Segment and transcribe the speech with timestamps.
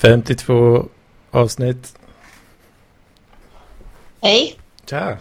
[0.00, 0.88] 52
[1.30, 1.98] avsnitt.
[4.20, 4.58] Hej.
[4.84, 5.18] Tja.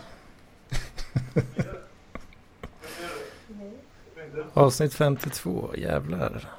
[4.54, 6.50] Avsnitt 52, jävlar.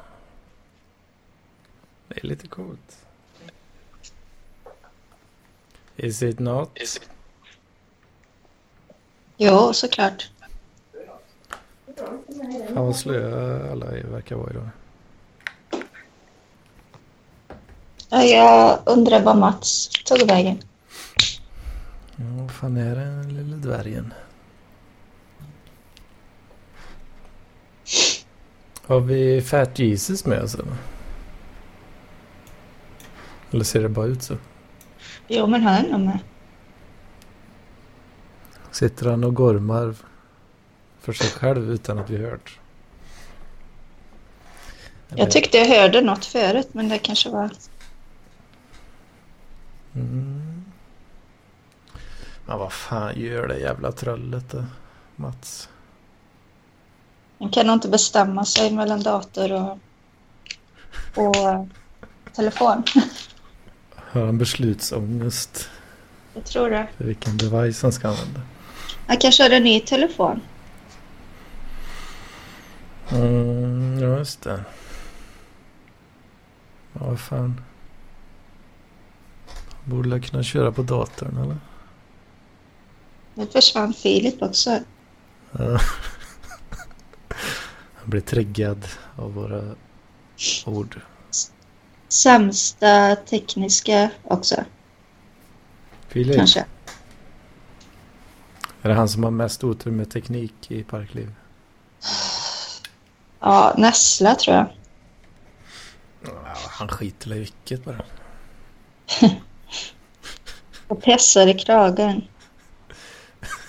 [2.08, 3.06] Det är lite coolt.
[5.96, 6.78] Is it not?
[9.36, 10.30] Jo, såklart.
[12.66, 14.68] Fan vad slöa alla verkar vara idag.
[15.72, 15.78] Ja,
[18.10, 20.58] Jag undrar vad Mats tog vägen.
[22.16, 24.14] Ja, vad fan är den lille dvärgen?
[28.86, 30.66] Har vi Fat Jesus med oss eller?
[33.50, 34.36] Eller ser det bara ut så?
[35.28, 36.18] Jo, men han är nog med.
[38.70, 39.94] Sitter han och gormar
[41.00, 42.58] för sig själv utan att vi hört?
[45.08, 47.50] Jag tyckte jag hörde något förut, men det kanske var...
[49.94, 50.64] Mm.
[52.46, 54.64] Men vad fan gör det jävla trollet då,
[55.16, 55.68] Mats?
[57.38, 59.78] Man kan nog inte bestämma sig mellan dator och,
[61.16, 61.64] och eh,
[62.32, 62.82] telefon.
[63.94, 65.70] Har han beslutsångest
[66.34, 66.86] Jag tror det.
[66.96, 68.40] för vilken device han ska använda?
[69.06, 70.40] Han kanske har en ny telefon.
[73.12, 74.64] Mm, ja, just det.
[76.92, 77.60] Ja, vad fan.
[79.90, 81.56] Borde jag kunna köra på datorn eller?
[83.34, 84.78] Nu försvann Filip också.
[85.52, 85.78] Han
[88.04, 89.74] blir triggad av våra
[90.66, 91.00] ord.
[92.08, 94.64] Sämsta tekniska också,
[96.08, 96.64] Filip, kanske.
[98.82, 101.34] är det han som har mest otur med teknik i Parkliv?
[103.40, 104.66] Ja, Nessla tror jag.
[106.22, 106.30] Ja,
[106.68, 108.02] han skiter i vilket bara.
[110.90, 112.24] Och pessar i kragen.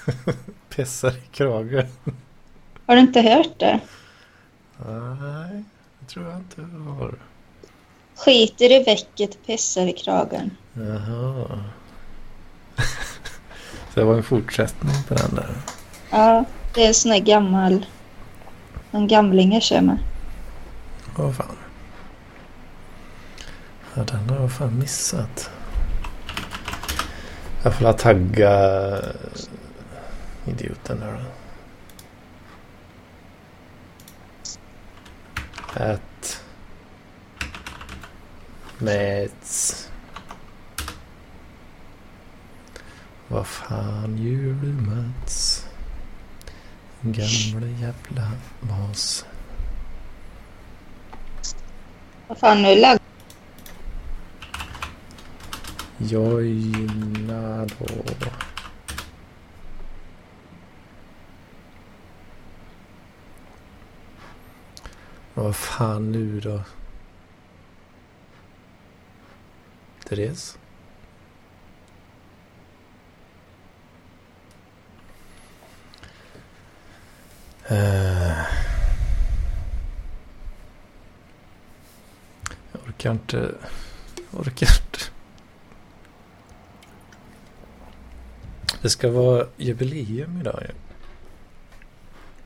[0.75, 1.87] Pessar i kragen.
[2.85, 3.79] Har du inte hört det?
[5.19, 5.63] Nej,
[5.99, 7.15] det tror jag inte jag har.
[8.15, 10.57] Skiter i väcket, pissar i kragen.
[10.73, 11.63] Jaha.
[13.93, 15.55] Så det var en fortsättning på den där.
[16.09, 17.85] Ja, det är en sån där gammal...
[18.91, 19.97] En gamling jag kör med.
[21.15, 21.57] Vad fan.
[23.93, 25.49] Ja, den har jag fan missat.
[27.63, 28.99] Jag får la tagga
[30.45, 31.19] idioten där då.
[35.83, 36.43] Att
[38.77, 39.29] med
[43.27, 45.65] Vad fan gör du Mats?
[47.01, 49.25] Gamla jävla mas.
[52.27, 52.75] Vad fan, nu
[56.09, 57.85] jag Joina då.
[65.33, 66.61] Vad fan nu då?
[70.09, 70.57] Therese?
[77.67, 78.45] Eh.
[82.71, 83.55] Jag orkar inte.
[84.31, 85.10] Jag orkar inte.
[88.81, 90.73] Det ska vara jubileum idag ju.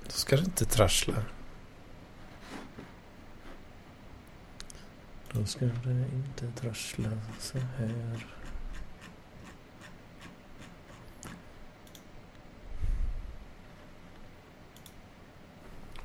[0.06, 1.26] Då ska det inte trassla.
[5.32, 7.10] Då ska det inte trassla
[7.40, 8.28] så här.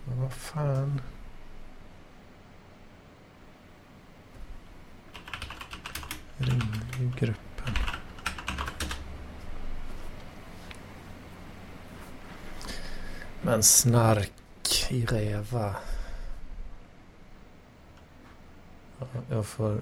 [0.04, 1.00] Men Vad fan.
[6.36, 7.49] Ring grupp.
[13.42, 14.33] Men snark
[14.91, 15.75] i räva.
[18.98, 19.81] Ja, jag får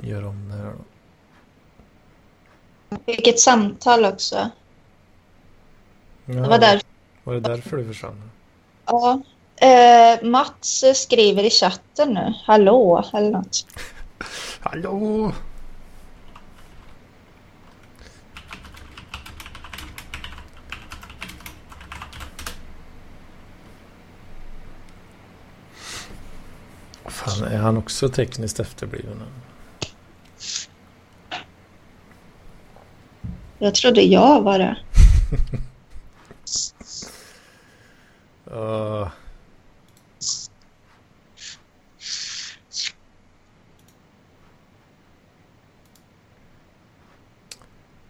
[0.00, 0.84] göra om det här då.
[3.06, 4.50] Vilket samtal också.
[6.24, 6.82] Ja, Det var där.
[7.24, 8.30] Var det därför du försvann?
[8.86, 9.20] Ja.
[9.56, 12.34] Eh, Mats skriver i chatten nu.
[12.44, 13.66] Hallå, eller något.
[14.60, 15.32] Hallå!
[27.42, 29.22] Är han också tekniskt efterbliven?
[33.58, 34.76] Jag trodde jag var det.
[38.50, 39.08] uh.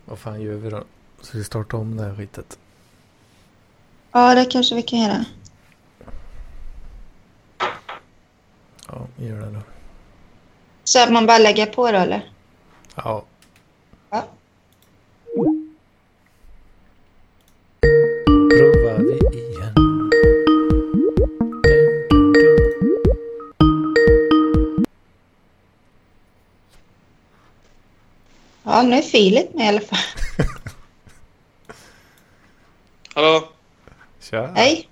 [0.04, 0.84] Vad fan gör vi då?
[1.20, 2.58] Ska vi starta om det här skitet.
[4.12, 5.24] Ja, det kanske vi kan göra.
[8.92, 9.60] Ja, gör det då.
[10.84, 12.30] Så att man bara lägger på då, eller?
[12.94, 13.24] Ja.
[14.10, 14.24] Ja.
[18.50, 19.74] Provar vi igen.
[28.62, 29.98] Ja, nu är Filip med i alla fall.
[33.14, 33.48] Hallå?
[34.20, 34.52] Tja.
[34.56, 34.89] Hej.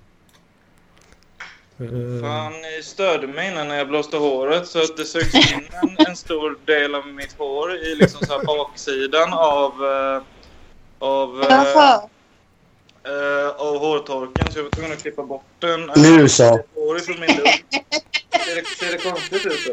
[1.80, 5.68] Eh, Fan, ni störde mig innan när jag blåste håret så att det sögs in
[5.82, 10.22] en, en stor del av mitt hår i liksom så här baksidan av, eh,
[10.98, 11.50] av, eh,
[13.04, 15.90] eh, av hårtorken så jag var tvungen att klippa bort den.
[15.96, 16.60] Nu så.
[16.74, 17.64] Hår ifrån min lugg.
[18.44, 19.68] Ser det, ser det konstigt ut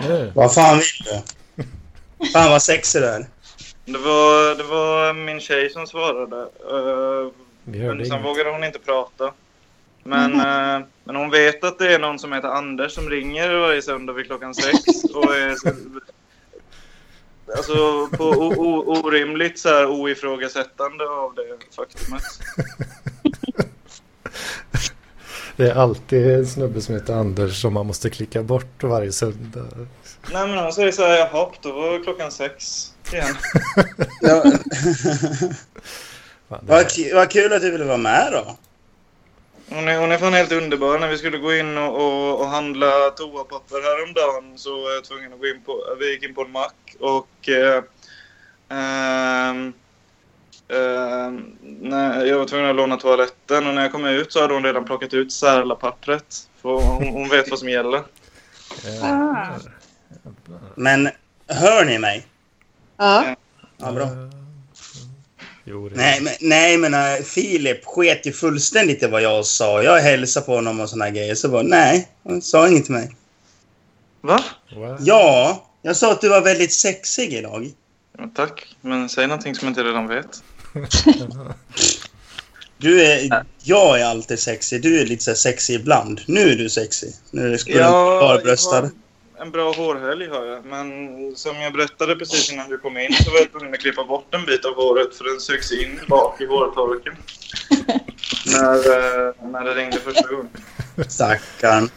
[0.00, 0.22] eller?
[0.22, 1.22] eh, Vad fan vill du?
[2.32, 3.26] Fan vad sexig du är.
[3.84, 6.48] Det var, det var min tjej som svarade.
[6.70, 7.30] Hörde
[7.64, 8.24] men sen inget.
[8.24, 9.32] vågade hon inte prata.
[10.02, 13.82] Men, eh, men hon vet att det är någon som heter Anders som ringer varje
[13.82, 15.04] söndag vid klockan sex.
[15.14, 15.68] Och är så,
[17.56, 22.22] alltså på o, o, orimligt så här oifrågasättande av det faktumet.
[25.56, 29.68] Det är alltid en snubbe som heter Anders som man måste klicka bort varje söndag.
[30.32, 33.36] Nej men hon säger så här, jaha, då var klockan sex igen.
[36.52, 38.56] Fan, vad, vad kul att du ville vara med då.
[39.68, 40.98] Hon är, hon är fan helt underbar.
[40.98, 45.32] När vi skulle gå in och, och, och handla toapapper häromdagen så var jag tvungen
[45.32, 47.82] att gå in på, vi gick in på en mack och eh,
[48.68, 49.72] ehm,
[51.80, 54.64] när jag var tvungen att låna toaletten och när jag kom ut så hade hon
[54.64, 56.48] redan plockat ut särlapappret.
[56.62, 58.02] För hon, hon vet vad som gäller.
[58.84, 59.52] Jävlar.
[59.52, 59.72] Jävlar.
[60.74, 61.08] Men
[61.46, 62.26] hör ni mig?
[62.96, 63.36] Ja.
[63.76, 64.08] Ja, bra.
[65.64, 69.82] Jo, det Nej, men, nej, men äh, Filip sket ju fullständigt i vad jag sa.
[69.82, 71.34] Jag hälsade på honom och såna här grejer.
[71.34, 73.16] Så bara, nej, han sa inget till mig.
[74.20, 74.44] Va?
[74.76, 75.00] What?
[75.00, 77.70] Ja, jag sa att du var väldigt sexig idag.
[78.18, 80.42] Ja, tack, men säg någonting som jag inte redan vet.
[82.78, 84.82] Du är, jag är alltid sexig.
[84.82, 86.20] Du är lite så sexig ibland.
[86.26, 87.14] Nu är du sexig.
[87.30, 88.90] Nu är du jag barbröstad.
[89.42, 90.64] En bra hårhelg har jag.
[90.64, 90.86] Men
[91.36, 94.34] som jag berättade precis innan du kom in så var jag tvungen att klippa bort
[94.34, 97.16] en bit av håret för den sögs in bak i hårtorken.
[98.46, 100.48] när, eh, när det ringde första gången.
[101.08, 101.88] Stackarn.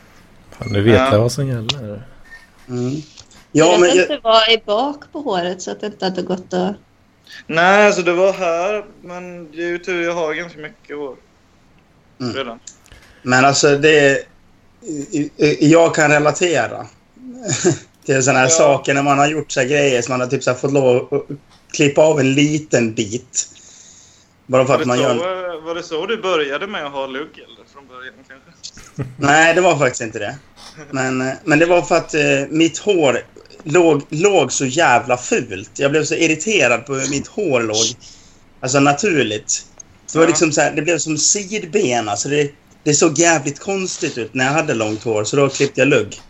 [0.52, 1.12] Fan, nu vet Ja.
[1.12, 2.04] jag vad som gäller.
[2.70, 2.94] Mm.
[3.52, 6.06] Ja, jag men vet jag, inte vad i bak på håret så att det inte
[6.06, 6.76] hade gått att...
[7.48, 8.86] Nej, alltså det var här.
[9.02, 11.16] Men det är ju tur jag har ganska mycket hår.
[12.22, 12.34] Mm.
[12.34, 12.60] Redan.
[13.22, 14.28] men alltså det...
[15.60, 16.88] Jag kan relatera
[18.06, 18.50] till sådana här Ja.
[18.50, 21.14] saker när man har gjort så här grejer som man har typ så fått lov
[21.14, 21.38] att
[21.74, 23.50] klippa av en liten bit.
[24.48, 25.62] Bara för att man så, gör...
[25.62, 27.30] var det så du började med att ha lugg?
[27.34, 29.12] Eller från början kanske?
[29.18, 30.36] Nej, det var faktiskt inte det.
[30.92, 33.22] Men, eh, men det var för att eh, mitt hår
[33.64, 35.72] låg, låg så jävla fult.
[35.80, 37.86] Jag blev så irriterad på hur mitt hår låg.
[38.60, 39.66] Alltså naturligt.
[40.14, 42.10] Det, var liksom så här, det blev som sidben.
[42.10, 42.52] Alltså det,
[42.84, 45.24] det såg jävligt konstigt ut när jag hade långt hår.
[45.24, 46.22] Så då klippte jag lugg.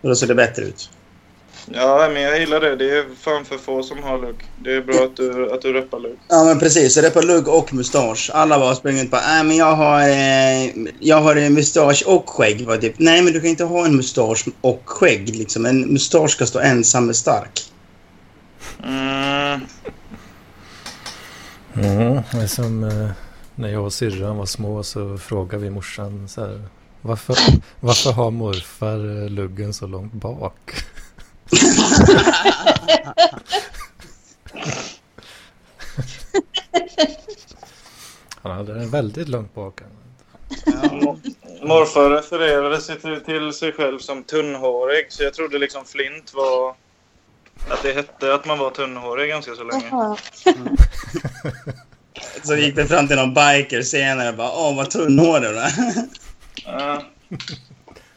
[0.00, 0.90] Och då såg det bättre ut.
[1.72, 2.76] Ja, men jag gillar det.
[2.76, 4.44] Det är fan för få som har lugg.
[4.58, 6.18] Det är bra att du, att du reppar lugg.
[6.28, 7.12] Ja men precis.
[7.12, 8.30] På lugg och mustasch.
[8.34, 12.30] Alla bara springer ut på äh, men jag har, eh, jag har en mustasch och
[12.30, 12.66] skägg.
[12.66, 15.36] Var typ, Nej men du kan inte ha en mustasch och skägg.
[15.36, 15.66] Liksom.
[15.66, 17.60] En mustasch ska stå ensam och stark.
[18.84, 19.60] Mm.
[21.74, 23.10] Mm, det är som eh,
[23.54, 26.60] när jag och syrran var små så frågade vi morsan så här.
[27.02, 27.36] Varför,
[27.80, 30.70] varför har morfar eh, luggen så långt bak?
[38.42, 39.80] Han hade den väldigt långt bak.
[41.62, 46.74] Morfar refererade sig till, till sig själv som tunnhårig, så jag trodde liksom flint var...
[47.68, 49.90] Att det hette att man var tunnhårig ganska så länge.
[52.42, 55.72] Så gick vi fram till någon biker senare och bara åh vad tunnhårig du är.
[56.64, 57.02] Ja.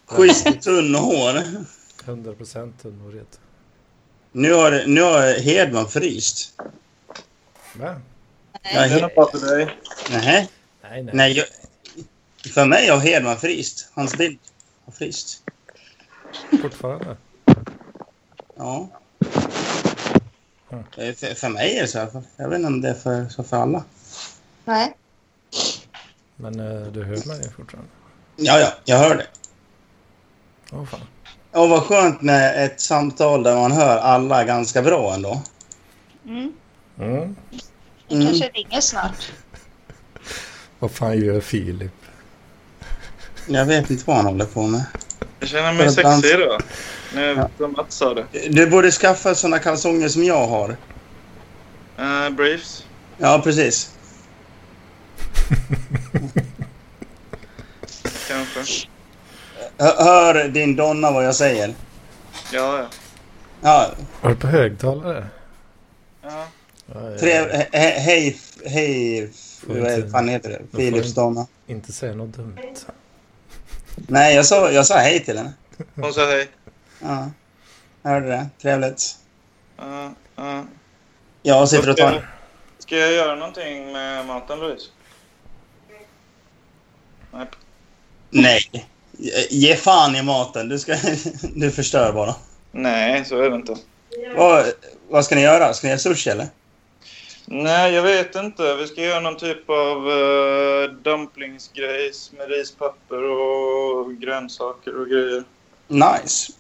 [0.06, 1.44] Schysst tunnhår.
[2.06, 3.40] 100 procent tunnhårighet.
[4.32, 6.54] Nu har, nu har Hedman fryst.
[7.76, 8.02] Va?
[8.52, 9.78] Ja, Det är he- nog bara för dig.
[10.12, 10.50] nej,
[10.84, 11.10] Nej, nej.
[11.16, 11.32] nej.
[11.38, 11.46] Jag,
[12.54, 13.90] för mig har Hedman fryst.
[13.94, 14.40] Hans bild
[14.86, 15.44] har fryst.
[16.62, 17.18] Fortfarande.
[18.58, 18.90] Ja.
[20.72, 20.84] Mm.
[20.96, 22.24] För, för mig är det så i alla fall.
[22.38, 23.84] Jag vet inte om det är för, så för alla.
[24.66, 24.94] Nej.
[26.36, 27.90] Men eh, du hör mig fortfarande.
[28.36, 29.28] Ja, ja, jag hör det.
[30.72, 31.00] Åh fan.
[31.52, 35.42] Och vad skönt med ett samtal där man hör alla ganska bra ändå.
[36.26, 36.54] Mm.
[37.00, 37.36] Mm.
[38.08, 38.28] Det Mm.
[38.28, 39.32] kanske ringer snart.
[40.80, 41.92] Vad fan gör Filip?
[43.48, 44.84] Jag vet inte vad han håller på med.
[45.40, 46.62] Jag känner mig sexig idag.
[47.16, 47.68] Nu Ja.
[47.68, 48.26] Mats sa det.
[48.50, 50.70] Du borde skaffa såna kalsonger som jag har.
[52.00, 52.86] Uh, briefs.
[53.18, 53.92] Ja, precis.
[59.78, 61.74] Hör, din donna vad jag säger?
[62.54, 62.86] Ja, ja.
[63.62, 63.92] Ja,
[64.22, 65.28] Var du på högtalare?
[66.24, 66.46] ja.
[67.20, 69.32] Trev, he, he, hej, hej,
[69.68, 70.78] vad fan heter det?
[70.78, 71.48] Philips inte- donna.
[71.68, 72.58] Inte säga något dumt.
[73.96, 75.54] Nej, jag sa, jag sa hej till henne.
[75.96, 76.50] Hon sa hej.
[77.00, 77.30] Ja,
[78.04, 78.50] hörde det.
[78.62, 79.18] Trevligt.
[79.78, 80.64] Ja, ja.
[81.42, 82.30] Jag sitter och tar...
[82.80, 84.90] Ska jag göra någonting med maten, Louise?
[87.32, 87.48] Nej.
[88.34, 88.86] Nej.
[89.50, 90.70] Ge- fan i maten.
[90.70, 90.96] Du, ska,
[91.56, 92.36] du förstör bara.
[92.72, 93.76] Nej, så är det inte.
[94.36, 94.66] Vad,
[95.10, 95.74] vad ska ni göra?
[95.74, 96.48] Ska ni göra sushi eller?
[97.46, 98.76] Nej, jag vet inte.
[98.76, 105.44] Vi ska göra någon typ av uh, dumplingsgrejs med rispapper och grönsaker och grejer.
[105.88, 106.54] Nice.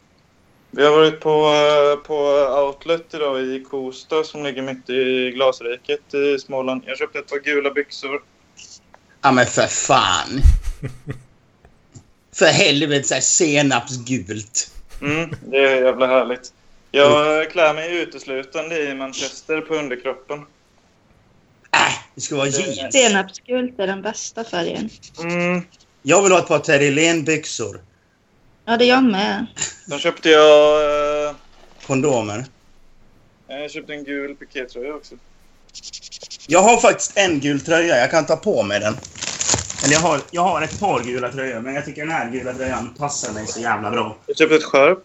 [0.72, 2.16] Vi har varit på, eh, på
[2.66, 6.84] Outlet idag i Kosta som ligger mitt i Glasriket i Småland.
[6.86, 8.22] Jag köpte ett par gula byxor.
[9.22, 10.42] Ja men för fan.
[12.34, 14.72] För helvete så här senapsgult.
[15.02, 16.54] Mm, det är jävla härligt.
[16.92, 20.40] Jag klär mig uteslutande i manchester på underkroppen.
[20.40, 22.94] Äh, det ska vara jeans.
[22.94, 24.90] Senapsgult är den bästa färgen.
[25.20, 25.62] Mm,
[26.02, 27.82] Jag vill ha ett par Terrilén-byxor.
[28.66, 29.46] Ja, det är jag med.
[29.90, 31.28] sen köpte jag...
[31.30, 31.36] eh,
[31.88, 32.46] Kondomer.
[33.48, 35.16] jag köpte en gul pikétröja också.
[36.48, 37.98] Jag har faktiskt en gul tröja.
[37.98, 38.98] Jag kan ta på mig den.
[39.84, 42.54] Eller jag har, jag har ett par gula tröjor, men jag tycker den här gula
[42.54, 44.18] tröjan passar mig så jävla bra.
[44.26, 45.04] Jag köpte ett skärp.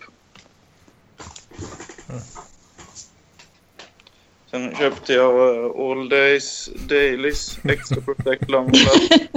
[4.50, 9.28] Sen köpte jag eh, All Days Dailies Extra Protect Long Love.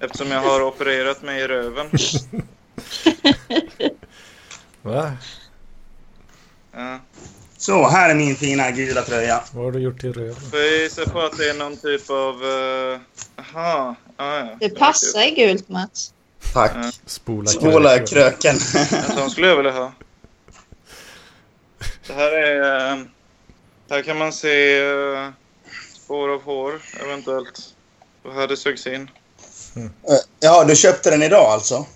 [0.00, 1.86] Eftersom jag har opererat mig i röven.
[4.82, 5.12] Va?
[6.72, 6.98] Ja.
[7.62, 9.44] Så, här är min fina gula tröja.
[9.52, 10.34] Vad har du gjort i röven?
[10.50, 12.42] Får jag gissa på att det är någon typ av...
[12.44, 13.00] Uh,
[13.36, 13.94] aha.
[14.16, 14.56] Ah, ja.
[14.60, 16.12] Det passar i gult, Mats.
[16.52, 16.72] Tack.
[16.74, 16.90] Ja.
[17.06, 18.06] Spola Spola kröken.
[18.06, 18.56] kröken.
[19.10, 19.92] En sån skulle jag vilja ha.
[22.06, 22.92] Det här är...
[22.92, 22.98] eh,
[23.90, 25.28] Här kan man se eh,
[25.94, 27.60] spår av hår, eventuellt.
[28.24, 29.10] Och här det sögs in.
[30.40, 31.86] ja, du köpte den idag alltså?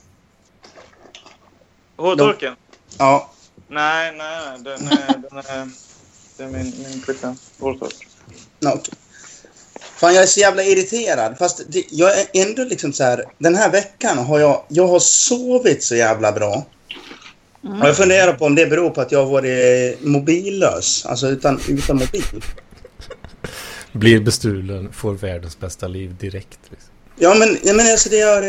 [1.97, 2.57] Hårtorken?
[2.99, 3.31] Ja.
[3.69, 4.59] Nej, nej, nej.
[4.65, 5.69] Den är, den är,
[6.37, 7.39] det är min, min flickvän.
[7.59, 8.09] Hårtork.
[8.61, 8.95] ja, okej.
[9.97, 11.39] Fan, jag är så jävla irriterad.
[11.39, 13.25] Fast det, jag är ändå liksom så här...
[13.39, 14.65] Den här veckan har jag...
[14.69, 16.67] Jag har sovit så jävla bra.
[17.65, 17.83] Mm.
[17.83, 21.07] Och jag funderar på om det beror på att jag har varit mobillös.
[21.07, 22.45] Alltså utan, utan mobil.
[23.93, 26.61] Blir bestulen, får världens bästa liv direkt.
[26.71, 26.91] Liksom.
[27.19, 28.43] Ja, men, ja, men alltså det gör...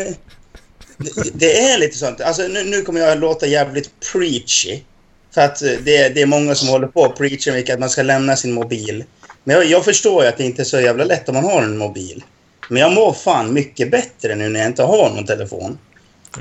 [0.96, 2.20] Det, det är lite sånt.
[2.20, 4.80] Alltså nu, nu kommer jag låta jävligt preachy.
[5.34, 7.90] För att eh, det, det är många som håller på och preachar mycket att man
[7.90, 9.04] ska lämna sin mobil.
[9.44, 11.62] Men jag, jag förstår ju att det inte är så jävla lätt om man har
[11.62, 12.24] en mobil.
[12.68, 15.78] Men jag mår fan mycket bättre nu när jag inte har någon telefon.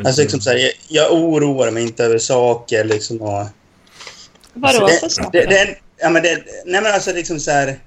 [0.05, 3.45] Alltså liksom så här, jag, jag oroar mig inte över saker liksom och...
[4.53, 5.39] Vadå det, för saker?
[5.39, 7.79] det, det, ja, men det, nej men alltså liksom så här...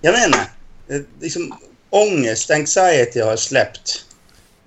[0.00, 0.46] Jag vet inte.
[0.86, 1.54] Det, liksom
[1.90, 4.04] ångest, anxiety har släppt.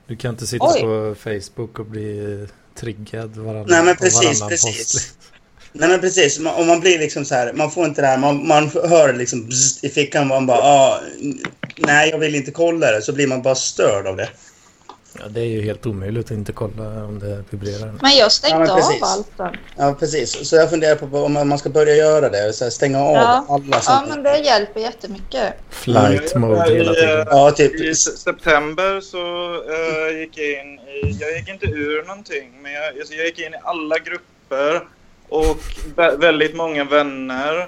[0.07, 0.81] Du kan inte sitta Oj.
[0.81, 2.47] på Facebook och bli
[2.79, 4.93] triggad varannan, Nej, men precis, varannan precis.
[4.93, 5.17] post.
[5.73, 8.17] Nej men precis, man, om man blir liksom så här, man får inte det här,
[8.17, 10.99] man, man hör liksom bzzt i fickan, man bara ah,
[11.77, 14.29] nej jag vill inte kolla det, så blir man bara störd av det.
[15.19, 17.93] Ja, det är ju helt omöjligt att inte kolla om det vibrerar.
[18.01, 19.51] Men jag stängde Ja, men av allt då.
[19.77, 22.99] Ja precis, så jag funderar på om man ska börja göra det, så här, stänga
[23.03, 23.45] av Ja.
[23.49, 25.53] alla Ja, men det hjälper jättemycket.
[25.69, 27.27] Flight mode hela tiden.
[27.29, 27.81] Ja, typ.
[27.81, 29.17] I se- september så
[29.73, 31.17] eh, gick jag in i...
[31.21, 34.81] Jag gick inte ur någonting, men jag, alltså, jag gick in i alla grupper
[35.31, 35.57] och
[35.95, 37.67] vä- väldigt många vänner.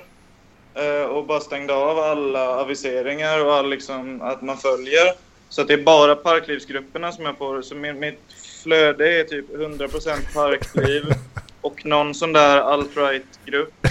[0.76, 5.14] eh, och bara stängde av alla aviseringar och all, liksom, att man följer.
[5.50, 7.62] Så att det är bara parklivsgrupperna som jag får.
[7.62, 8.20] Så min, mitt
[8.64, 11.04] flöde är typ 100% parkliv
[11.62, 13.74] och någon sån där alt-right-grupp.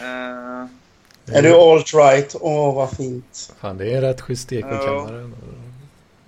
[0.00, 2.36] Eh, Är du alt-right?
[2.40, 3.52] Åh, vad fint.
[3.60, 4.78] Fan, det är rätt schysst stek på Ja.
[4.86, 5.34] kammaren.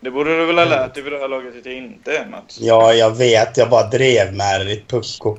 [0.01, 2.27] det borde du väl ha lärt dig vid det här laget att det inte är,
[2.27, 2.59] Mats?
[2.61, 5.39] Ja, jag vet, jag bara drev med det, ditt pucko.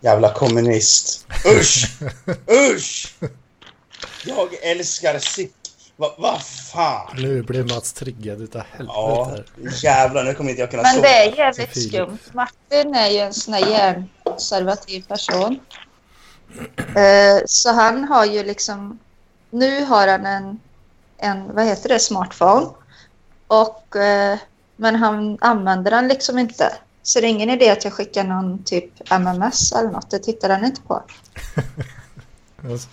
[0.00, 1.26] Jävla kommunist.
[1.60, 1.90] Usch!
[2.74, 3.14] Usch!
[4.24, 5.52] Jag älskar cyk...
[5.96, 6.38] Vad va
[6.72, 7.16] fan?
[7.16, 9.44] Nu blev Mats triggad utav Ja, helvete.
[9.64, 9.72] här.
[9.84, 11.02] jävlar nu kommer inte jag kunna Men sova.
[11.08, 12.18] det är jävligt skumt.
[12.32, 15.60] Martin är ju en sån här hjärnkonservativ person.
[16.76, 18.98] Eh, Så han har ju liksom...
[19.50, 20.60] Nu har han en,
[21.18, 22.66] en vad heter det, smartphone.
[23.46, 24.38] Och, eh,
[24.76, 26.72] men han använder den liksom inte.
[27.02, 30.10] Så det är ingen idé att jag skickar någon typ MMS eller något.
[30.10, 31.02] Det tittar han inte på.
[32.70, 32.88] Alltså,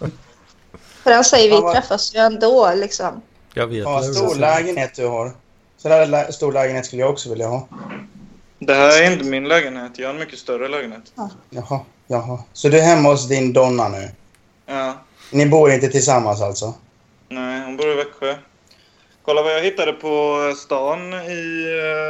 [1.04, 3.22] För han säger vi träffas ju ändå liksom.
[3.54, 5.32] jag vet vad stor lägenhet du har.
[5.78, 7.68] Så där lä- stor lägenhet skulle jag också vilja ha.
[8.60, 10.00] Det här är inte min lägenhet.
[10.00, 11.14] Jag har en mycket större lägenhet.
[11.50, 12.40] Jaha, jaha.
[12.54, 14.10] Så du är hemma hos din donna nu?
[14.66, 14.98] Ja.
[15.32, 16.74] Ni bor inte tillsammans alltså?
[17.30, 18.36] Nej, hon bor i Växjö.
[19.22, 21.66] Kolla vad jag hittade på stan i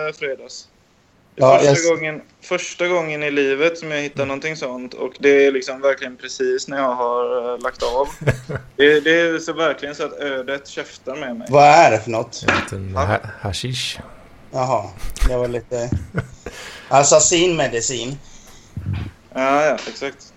[0.10, 0.68] uh, fredags.
[1.36, 4.94] Ja, första, jag- gången, första gången i livet som jag hittar någonting sånt.
[4.94, 8.08] Och det är liksom verkligen precis när jag har eh, lagt av.
[8.76, 11.48] det, det är så verkligen så att ödet käftar med mig.
[11.52, 12.44] Vad är det för något?
[12.48, 14.00] En liten ha hashish.
[14.52, 14.90] Jaha,
[15.28, 15.90] det var lite...
[16.90, 18.20] Assassinmedicin.
[19.34, 20.34] Ja, ja, exakt.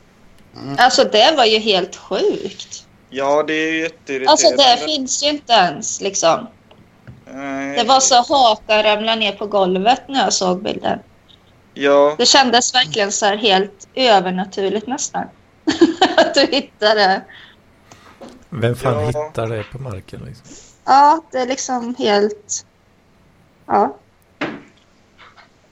[0.79, 2.87] Alltså det var ju helt sjukt.
[3.11, 4.31] Ja, det är jätteirriterande.
[4.31, 6.47] Alltså det finns ju inte ens liksom.
[7.77, 10.99] Det var så hakan ramlade ner på golvet när jag såg bilden.
[11.75, 15.25] Ja, Det kändes verkligen så här helt övernaturligt nästan.
[16.17, 17.23] att du hittade.
[18.49, 19.07] Vem fan Ja.
[19.07, 20.47] hittar det på marken liksom?
[20.85, 22.67] Ja, det är liksom helt...
[23.67, 23.97] Ja.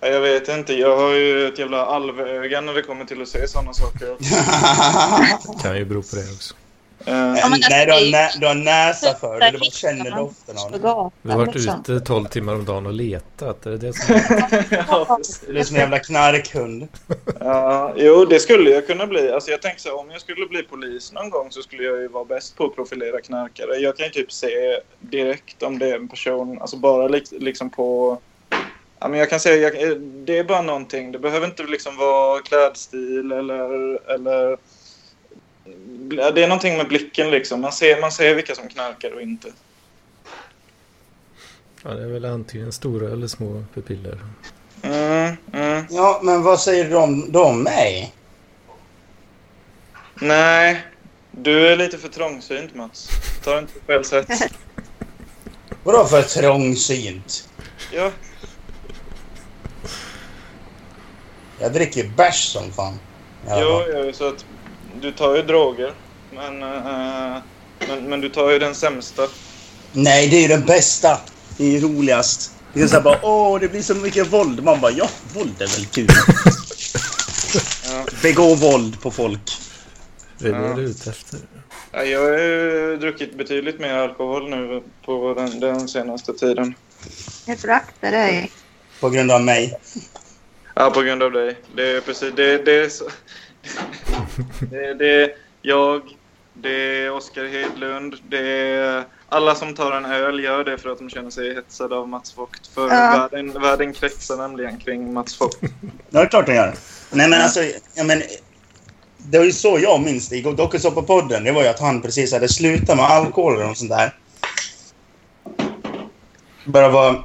[0.00, 0.75] jag vet inte.
[0.75, 4.16] Jag har ju ett jävla alvöga när det kommer till att se sådana saker.
[5.62, 6.54] Kan ju bero på det också.
[7.05, 9.50] Eh, men alltså, Nej, du har, nä du har näsa för det.
[9.50, 11.11] Du bara känner doften av det.
[11.23, 13.67] Vi har varit ute 12 timmar om dagen och letat.
[13.67, 14.15] Är det det som...
[14.71, 15.19] ja.
[15.47, 16.88] Du är som en jävla knarkhund.
[17.41, 19.31] Ja, jo, det skulle jag kunna bli.
[19.31, 22.00] Alltså, jag tänker så här, om jag skulle bli polis någon gång så skulle jag
[22.00, 23.76] ju vara bäst på att profilera knarkare.
[23.76, 27.71] Jag kan ju typ se direkt om det är en person, alltså bara lik, liksom
[27.71, 28.19] på...
[28.99, 31.13] Ja, men jag kan säga, jag, det är bara någonting.
[31.13, 34.11] Det behöver inte liksom vara klädstil eller...
[34.15, 34.59] eller
[36.09, 37.61] det är någonting med blicken liksom.
[37.61, 39.49] Man ser, man ser vilka som knarkar och inte.
[41.83, 44.19] Ja, det är väl antingen stora eller små pupiller.
[44.83, 45.85] Mm, mm.
[45.91, 48.15] Ja, men vad säger de, de om mig?
[50.15, 50.87] Nej,
[51.31, 53.09] du är lite för trångsynt Mats.
[53.45, 54.29] Ta inte fel sätt.
[55.83, 57.49] Vadå för trångsynt?
[57.93, 58.11] Ja,
[61.59, 62.99] Jag dricker bärs som fan.
[63.49, 64.45] Jo, jo, så att
[65.00, 65.93] du tar ju droger.
[66.35, 67.37] Men, eh,
[67.89, 69.23] men, men du tar ju den sämsta.
[69.93, 71.21] Nej, det är ju den bästa.
[71.56, 72.50] Det är ju roligast.
[72.73, 74.65] Det är så bara, åh, det blir så mycket våld.
[74.65, 76.09] Man bara, ja, våld är väl kul.
[77.91, 78.04] Ja.
[78.23, 79.52] Begå våld på folk.
[80.39, 80.75] Det är det Ja.
[80.75, 81.39] du är ute efter.
[81.93, 86.75] Ja, Jag har ju druckit betydligt mer alkohol nu på den, den senaste tiden.
[87.47, 88.50] Jag får akta dig.
[89.00, 89.78] På grund av mig.
[90.75, 91.56] Ja, på grund av dig.
[91.76, 92.32] Det är precis...
[92.37, 93.04] Det, det är så...
[94.70, 95.30] Det, det är
[95.62, 96.02] jag,
[96.54, 96.70] det
[97.04, 99.04] är Oskar Hedlund, det är...
[99.28, 102.38] Alla som tar en öl gör det för att de känner sig hetsade av Mats
[102.38, 102.66] Vogt.
[102.75, 103.28] För Ja.
[103.30, 105.58] världen, världen kretsar nämligen kring Mats Vogt.
[105.60, 105.68] Ja,
[106.10, 106.75] det är klart den gör.
[107.10, 107.60] Nej, men alltså,
[107.94, 108.22] ja, men,
[109.18, 111.44] det var ju så jag minns det i Dokusåpa-podden.
[111.44, 114.14] Det var ju att han precis hade slutat med alkohol och sånt där.
[116.64, 117.25] Bara var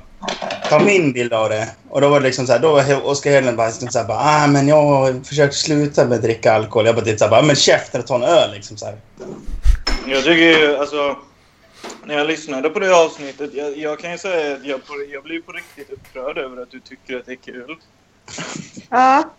[0.71, 1.69] ta min bild av det.
[1.89, 4.07] Och då var det liksom så här, då var Oskar Hedlund bara liksom så här,
[4.07, 6.85] bara, ah, men jag har försökt sluta med att dricka alkohol.
[6.85, 8.97] Jag bara typ så här, bara, men käften och ta en öl liksom så här.
[10.07, 11.17] Jag tycker ju, alltså...
[12.05, 15.23] När jag lyssnade på det avsnittet, jag, jag kan ju säga att jag, på, jag
[15.23, 17.75] blir på riktigt upprörd över att du tycker att det är kul.
[18.89, 19.29] Ja,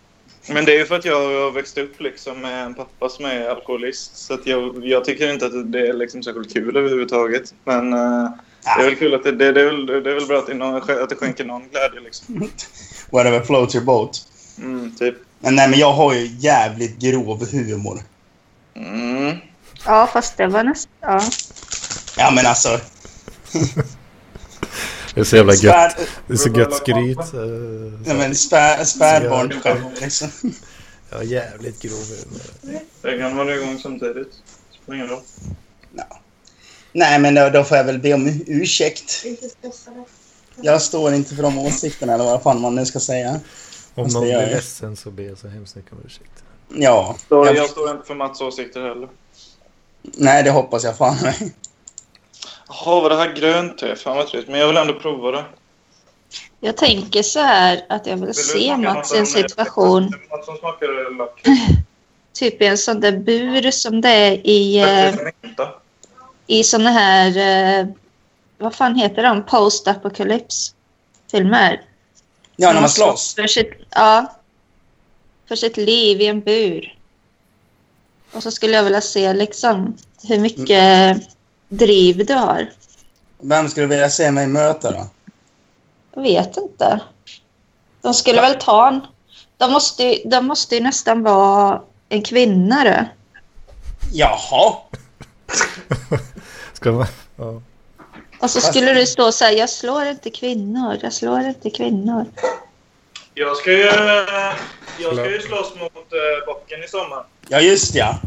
[0.49, 3.25] Men det är ju för att jag har växt upp liksom med en pappa som
[3.25, 4.17] är alkoholist.
[4.17, 7.53] Så att jag, jag tycker inte att det är liksom särskilt kul överhuvudtaget.
[7.63, 8.29] Men eh,
[8.63, 10.47] det är väl kul att det, det, det, är, väl, det är väl bra att
[10.47, 12.49] det, någon, att det skänker någon glädje liksom.
[13.11, 14.27] Whatever floats your boat.
[14.57, 15.15] Mm, typ.
[15.39, 17.99] Men nej, men jag har ju jävligt grov humor.
[18.75, 19.37] Mm.
[19.85, 20.91] ja fast det var nästan...
[21.01, 21.21] Ja.
[22.17, 22.79] Ja, men alltså.
[25.13, 25.97] Det är så jävla gött.
[26.27, 27.17] Det är så gött skryt.
[27.17, 27.39] eh,
[28.05, 29.53] ja, men spär, spädbarn
[30.01, 30.29] liksom.
[31.11, 32.81] Ja, jävligt grov humor.
[33.01, 34.33] Det kan vara igång samtidigt.
[34.83, 35.21] Spelar ingen roll.
[36.93, 39.25] Nej, men då, då får jag väl be om ursäkt.
[40.55, 43.39] Jag står inte för de åsikterna, eller vad fan man nu ska säga.
[43.95, 46.43] Om någon det blir ledsen så ber jag så hemskt mycket om ursäkt.
[46.75, 47.15] Ja.
[47.29, 49.09] Jag, jag står inte för Mats åsikter heller.
[50.01, 51.53] nej, det hoppas jag fan mig.
[52.67, 53.95] Jaha, var det här grönt te?
[53.95, 54.49] Fan vad trevligt.
[54.49, 55.45] Men jag vill ändå prova det.
[56.59, 60.57] Jag tänker så här att jag vill, Vill se Mats i en situation, Något som
[60.57, 61.43] smakar lack.
[62.33, 65.69] typ i en sån där bur som det är i, Faktiskt mynta.
[66.47, 67.37] I såna här,
[67.79, 67.85] eh,
[68.57, 69.45] vad fan heter de?
[69.45, 71.81] Post-apocalypse-filmer.
[72.55, 73.35] Ja, när man slåss.
[73.35, 74.33] För sitt, ja.
[75.47, 76.97] För sitt liv i en bur.
[78.31, 81.17] Och så skulle jag vilja se liksom hur mycket
[81.69, 82.69] driv du har.
[83.39, 85.07] Vem skulle du vilja se mig möta då?
[86.13, 86.99] Jag vet inte.
[88.01, 89.01] De skulle väl ta en...
[89.57, 93.05] De måste, ju- de måste ju nästan vara en kvinna då.
[94.11, 94.75] Jaha.
[96.83, 97.05] Ska man...
[97.35, 97.61] Ja.
[98.39, 102.25] Och så skulle du stå och säga jag slår inte kvinnor, jag slår inte kvinnor.
[103.33, 103.83] Jag ska ju,
[104.99, 107.23] jag ska ju slåss mot uh, bocken i sommar.
[107.47, 108.19] Ja, just ja.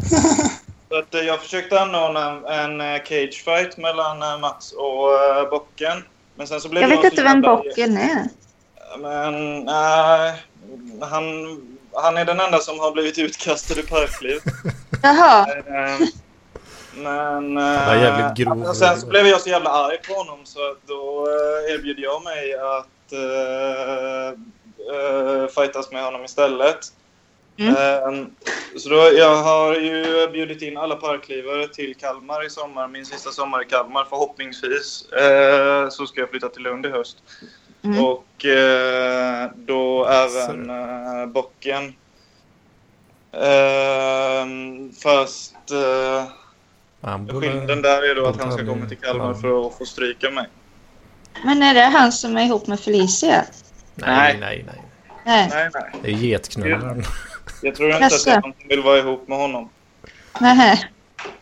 [0.88, 5.50] Så att, eh, jag försökte anordna en, en eh, cage fight mellan Mats och uh,
[5.50, 6.04] bocken.
[6.34, 8.28] Men sen så blev Jag vet inte vem bocken är.
[8.98, 10.42] Men nej,
[11.00, 11.24] han,
[11.92, 14.40] han är den enda som har blivit utkastad ur parkliv.
[15.02, 15.46] Jaha,
[16.96, 17.54] Eh, Men...
[17.54, 18.62] var eh, jävligt grov.
[18.62, 22.24] och Sen så blev jag så jävla arg på honom så då eh, erbjöd jag
[22.24, 24.38] mig att uh,
[24.94, 26.92] uh, fightas med honom istället.
[27.58, 27.74] Mm.
[27.74, 28.26] Eh,
[28.76, 32.88] så då, jag har ju bjudit in alla parklivare till Kalmar i sommar.
[32.88, 35.12] Min sista sommar i Kalmar förhoppningsvis.
[35.12, 37.16] Eh, så ska jag flytta till Lund i höst.
[37.84, 38.04] Mm.
[38.04, 41.94] Och eh, då även eh, bocken.
[43.32, 46.45] Ehm, fast eh, Han
[47.40, 50.46] skillnaden där är då att han ska komma till Kalmar för att få stryka mig.
[51.44, 53.44] men är det han som är ihop med Felicia?
[53.94, 54.82] Nej, nej, nej.
[55.24, 55.92] Nej, Nej, nej.
[56.02, 57.02] Det är getknullaren.
[57.62, 59.68] Jag tror inte att det är någon som vill vara ihop med honom.
[60.40, 60.90] nej.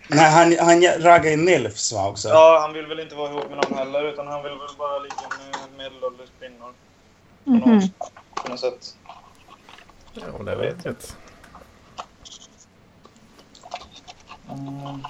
[0.09, 2.29] Nej, han, han raggar ju milfs va, också.
[2.29, 4.99] Ja, han vill väl inte vara ihop med någon heller, utan han vill väl bara
[4.99, 6.73] ligga med medelålders kvinnor.
[7.45, 7.81] På något, Mhm.
[8.35, 8.97] på något sätt.
[10.15, 11.07] Ja, det vet jag inte.
[14.51, 15.01] Mm.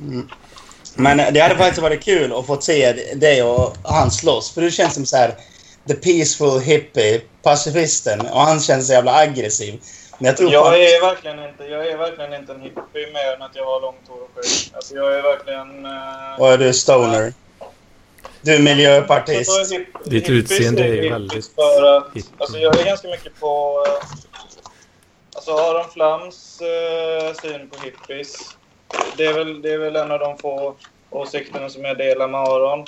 [0.00, 0.28] Mm.
[0.96, 4.54] Men det hade faktiskt varit kul att få se dig och han slåss.
[4.54, 5.34] För du känns som så här
[5.88, 8.20] the peaceful hippie, pacifisten.
[8.20, 9.80] Och han känns så jävla aggressiv.
[10.18, 10.74] Men jag tror Jag fan...
[10.74, 14.08] är verkligen inte, jag är verkligen inte en hippie mer än att jag har långt
[14.08, 14.70] hår och skägg.
[14.74, 15.84] Alltså jag är verkligen...
[15.86, 17.32] eh, Och du är stoner.
[18.42, 19.50] Du är miljöpartist.
[19.58, 22.30] alltså, hipp- Ditt utseende är hippies väldigt För att, hippie.
[22.38, 23.84] alltså jag är ganska mycket på...
[23.88, 24.06] eh,
[25.34, 28.36] Alltså Aron Flams eh, syn på hippies.
[29.16, 30.76] Det är, väl, det är väl en av de få
[31.10, 32.84] åsikterna som jag delar med Aron.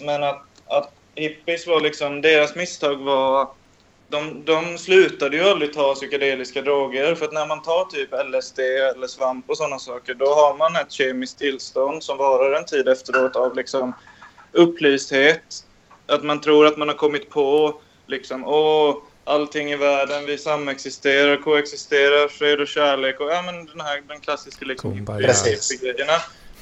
[0.00, 2.20] Men att, att hippies var liksom...
[2.20, 3.48] Deras misstag var...
[4.08, 7.14] De, de slutade ju aldrig ta psykedeliska droger.
[7.14, 10.76] För att när man tar typ LSD eller svamp och sådana saker, då har man
[10.76, 13.92] ett kemiskt tillstånd som varar en tid efteråt av liksom
[14.52, 15.64] upplysthet.
[16.06, 21.36] Att man tror att man har kommit på liksom, åh, allting i världen, vi samexisterar,
[21.42, 25.04] koexisterar, fred och kärlek och ja, men den här den klassiska liksom
[25.80, 26.12] grejerna.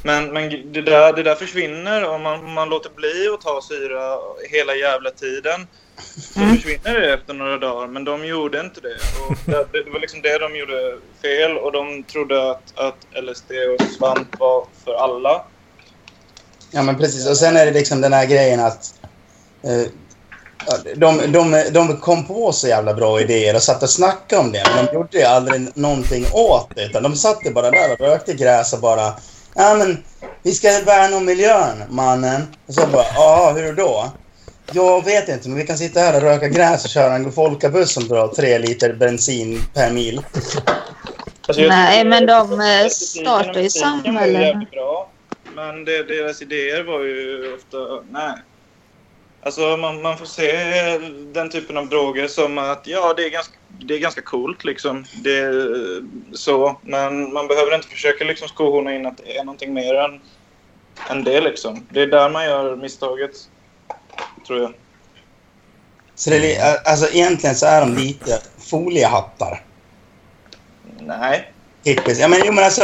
[0.02, 3.60] Men, men det, där, det där försvinner om man, om man låter bli att ta
[3.68, 4.18] syra
[4.50, 5.66] hela jävla tiden.
[6.34, 6.56] Så Mm.
[6.56, 8.96] försvinner det efter några dagar, men de gjorde inte det.
[9.28, 9.36] Och
[9.72, 13.86] det, det var liksom det de gjorde fel och de trodde att, att LSD och
[13.86, 15.44] svamp var för alla.
[16.70, 17.28] Ja, men precis.
[17.28, 18.94] Och sen är det liksom den här grejen att...
[19.62, 19.86] Eh,
[20.96, 24.62] de, de, de kom på så jävla bra idéer och satt och snackade om det,
[24.76, 26.84] men de gjorde ju aldrig någonting åt det.
[26.84, 29.12] Utan de satt ju bara där och rökte gräs och bara...
[29.54, 30.04] Ja, men
[30.42, 32.42] vi ska värna om miljön, mannen.
[32.66, 34.10] Och så bara, ja, hur då?
[34.72, 37.92] Jag vet inte, men vi kan sitta här och röka gräs och köra en folkabuss
[37.92, 40.20] som drar tre liter bensin per mil.
[41.48, 44.66] Alltså, Nej, men de, eh, startar ju samhällen.
[45.56, 48.04] Men det, deras idéer var ju ofta...
[48.10, 48.32] Nej.
[49.42, 50.52] Alltså man, man får se
[51.32, 55.04] den typen av droger som att ja, det är ganska, det är ganska coolt liksom.
[55.24, 56.02] Det är
[56.36, 56.76] så.
[56.82, 60.20] Men man behöver inte försöka liksom skohorna in att det är någonting mer än,
[61.10, 61.86] än det liksom.
[61.90, 63.30] Det är där man gör misstaget.
[64.46, 64.72] Tror jag.
[66.14, 69.64] Så det är, li- alltså egentligen så är de lite foliehattar.
[71.00, 71.52] Nej.
[71.84, 72.18] Hippies.
[72.18, 72.82] Ja, men, jo, men alltså,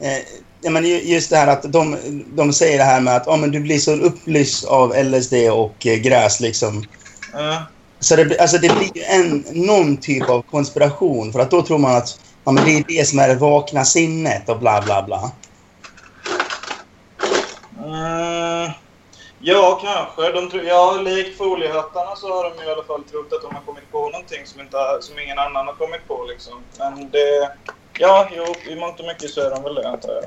[0.00, 0.18] eh,
[0.60, 1.96] ja, men ju- just det här att de,
[2.34, 5.86] de säger det här med att oh, men du blir så upplyst av LSD och
[5.86, 6.40] eh, gräs.
[6.40, 6.84] Liksom.
[7.32, 7.62] Ja.
[8.00, 11.32] Så det, blir- alltså, det blir en, någon typ av konspiration.
[11.32, 13.84] För att då tror man att ja, men det är det som är det vakna
[13.84, 15.30] sinnet och bla bla bla.
[17.84, 18.70] Mm,
[19.40, 20.32] ja, kanske.
[20.32, 23.62] De tror, ja, likt foliehattarna så har de i alla fall trott att de har
[23.66, 26.24] kommit på någonting som, inte, som ingen annan har kommit på.
[26.28, 26.54] Liksom.
[26.78, 27.50] Men det...
[27.98, 30.24] Ja, jo, i mångt och mycket så är de väl det, antar jag.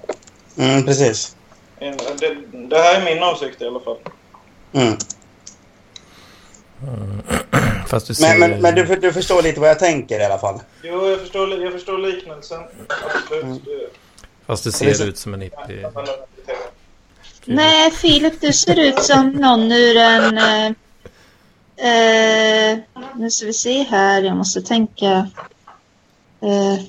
[0.70, 1.36] Mm, precis.
[1.80, 3.98] Det, det här är min åsikt i alla fall.
[4.74, 4.98] Mm.
[7.88, 8.38] Fast du ser...
[8.38, 10.60] Men, men, men du, du förstår lite vad jag tänker i alla fall.
[10.84, 12.62] Jo, jag förstår, jag förstår liknelsen.
[13.16, 13.44] Absolut.
[13.44, 13.60] Mm.
[14.46, 15.92] Fast du Det är så- ser ut som en hippie.
[17.46, 20.38] Nej, Filip, du ser ut som någon ur en...
[20.38, 20.66] Eh,
[22.72, 22.78] eh,
[23.16, 25.30] nu ska vi se här, jag måste tänka.
[26.42, 26.84] Eh,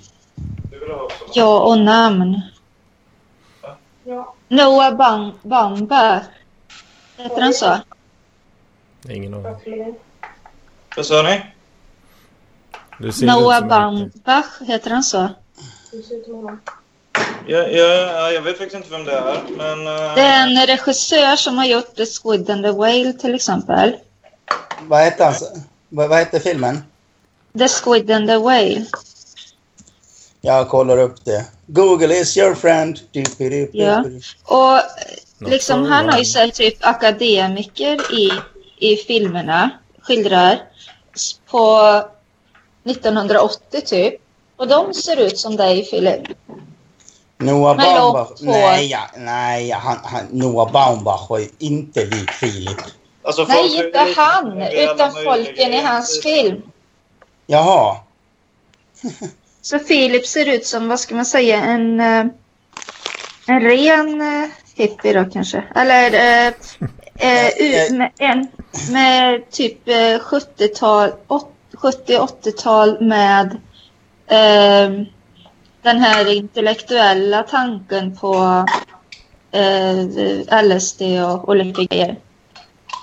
[1.35, 2.41] ja och namn.
[4.49, 6.23] Noah Bang Baumbach.
[7.17, 7.79] Heter han så?
[9.09, 9.95] Ingen aning.
[10.97, 11.41] Vad sa ni?
[13.27, 15.29] Noah Baumbach, heter han så?
[17.47, 19.87] Jag, jag, jag vet faktiskt inte vem det är, men...
[19.87, 23.97] eh, Det är en regissör som har gjort The Squid and the Whale till exempel.
[24.83, 25.35] Vad hette han?
[25.89, 26.83] Vad, vad hette filmen?
[27.59, 28.87] The Squid and the Whale.
[30.45, 31.47] Jag kollar upp det.
[31.67, 33.01] Google is your friend.
[33.73, 34.05] Ja.
[34.45, 34.81] Och
[35.51, 38.33] liksom so han har ju sett typ akademiker i,
[38.79, 39.71] i filmerna,
[40.03, 40.59] skildrar,
[41.51, 41.81] på
[42.85, 44.15] 1980 typ.
[44.57, 46.23] Och de ser ut som dig Filip.
[47.39, 48.29] Noah Baumbach.
[48.41, 52.79] Nej, ja, nej han, han, Noah Baumbach var ju inte lik Filip.
[53.23, 56.63] Alltså, Nej, inte han, är alla utan folken i hans film.
[57.47, 57.97] Jaha.
[59.63, 62.25] Så Filip ser ut som, vad ska man säga, en, eh,
[63.47, 65.65] en ren eh, hippie då kanske.
[65.75, 66.53] Eller eh,
[67.19, 68.47] eh, u- med, en,
[68.93, 73.47] med typ eh, 70-tal, åt- 70-80-tal med
[74.27, 74.91] eh,
[75.83, 78.65] den här intellektuella tanken på
[79.53, 82.17] eh, LSD och olika grejer.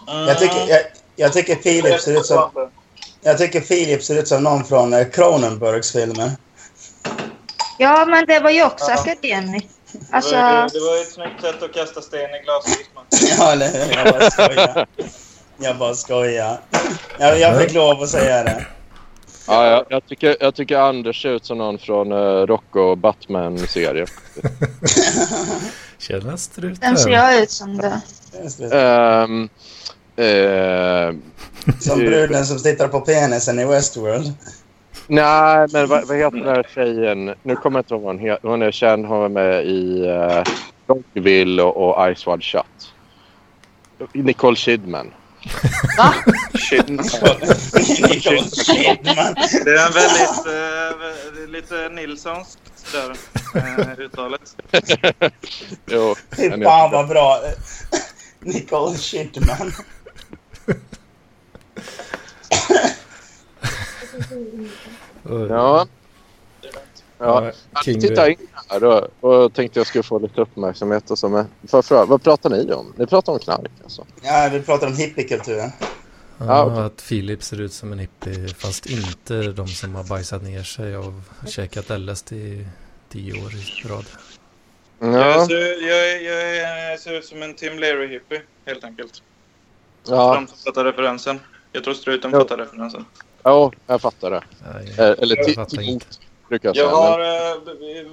[0.07, 0.79] Jag tycker, jag,
[1.15, 2.49] jag tycker Filip ser ut som...
[3.21, 6.31] Jag tycker Filip ser ut som någon från eh, Cronenbergs filmer.
[7.81, 8.99] Ja, men det var ju också Ja.
[9.01, 9.69] akademiker.
[9.91, 12.89] Det, Alltså, var, det var ju ett snyggt sätt att kasta sten i glashus.
[13.37, 13.95] Ja, eller hur?
[13.97, 14.87] Jag bara skojar.
[15.57, 16.59] Jag bara skojar.
[17.19, 18.65] Jag, jag fick lov att säga det.
[19.47, 24.07] Ja, jag, jag, tycker, jag tycker Anders ser ut som någon från uh, Rocco Batman-serien.
[25.97, 26.77] Tjena struten.
[26.81, 28.01] den ser jag ut som det.
[28.43, 28.81] Just det.
[28.81, 29.49] Ehm,
[30.15, 31.15] eh,
[31.79, 34.33] Som bruden som tittar på penisen i Westworld.
[35.09, 37.35] Nej, men vad, vad heter den här tjejen?
[37.43, 38.47] Nu kommer jag inte ihåg vad hon heter.
[38.49, 39.05] Hon är känd.
[39.05, 40.43] Hon var med i uh,
[40.87, 42.93] Dogville och, och Ice Wide Shut.
[44.13, 45.11] Nicole Kidman.
[45.97, 46.13] Va?
[46.59, 46.87] Shit.
[46.89, 49.35] Nicole Kidman.
[49.65, 50.45] Det är en väldigt...
[50.45, 52.57] eh, vä- lite Nilssons
[52.93, 53.09] där,
[53.55, 54.55] eh, uttalet.
[55.85, 57.39] Jo, Fy fan vad bra.
[58.39, 59.71] Nicole Kidman.
[65.29, 65.47] Ja.
[65.49, 65.85] Ja.
[67.21, 68.37] Ja, Jag tittade in
[68.69, 71.11] här och, och tänkte jag skulle få lite uppmärksamhet.
[71.11, 72.93] Och så, men för, vad pratar ni om?
[72.97, 74.05] Ni pratar om knark alltså?
[74.21, 75.69] Ja, vi pratar om hippiekulturen.
[76.37, 76.79] Ja, Ja, okej.
[76.83, 80.97] att Filip ser ut som en hippie fast inte de som har bajsat ner sig
[80.97, 81.13] och
[81.47, 82.67] käkat LSD i
[83.09, 84.05] tio år i rad.
[84.99, 88.83] Jag, Ja, ser, jag, är- jag, är- jag ser ut som en Tim Leary-hippie, helt
[88.83, 89.21] enkelt.
[90.07, 91.39] ja, De som fattar referensen.
[91.71, 92.39] Jag tror struten Ja.
[92.39, 93.05] fattar referensen.
[93.43, 94.43] Ja jag fattar det.
[94.73, 96.05] Nej, Eh, Eller jag till inte.
[96.49, 96.97] brukar jag Jag säga.
[96.97, 97.71] har Men, eh,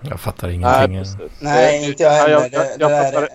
[0.00, 0.98] Jag fattar Nej, ingenting.
[0.98, 1.40] precis.
[1.40, 2.32] Nej, inte jag Ja, heller.
[2.32, 3.28] jag, Det, jag, det jag.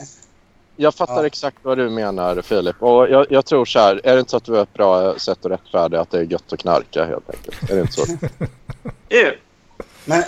[0.81, 1.25] Jag fattar Ja.
[1.25, 2.83] exakt vad du menar, Filip.
[2.83, 5.19] Och jag, jag tror så här, är det inte så att du har ett bra
[5.19, 7.71] sätt att rättfärdiga att det är gött att knarka helt enkelt?
[7.71, 8.05] Är det inte så?
[9.09, 9.33] Yeah.
[10.05, 10.23] Men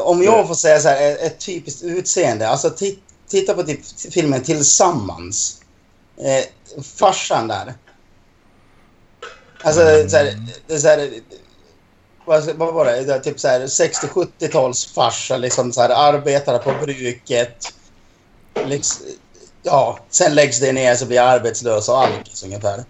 [0.00, 2.48] om jag får säga så här, ett, typiskt utseende.
[2.48, 3.80] Alltså ti- titta på typ
[4.12, 5.62] filmen Tillsammans.
[6.16, 6.44] Eh,
[6.82, 7.74] farsan där.
[9.62, 11.10] Alltså så här, det är så här,
[12.24, 13.04] vad, vad var det?
[13.04, 17.74] det typ så här 60-70-tals farsa liksom så här arbetare på bruket.
[18.66, 19.06] Liksom,
[19.62, 22.84] ja, sen läggs det ner så blir jag arbetslös och alkis ungefär.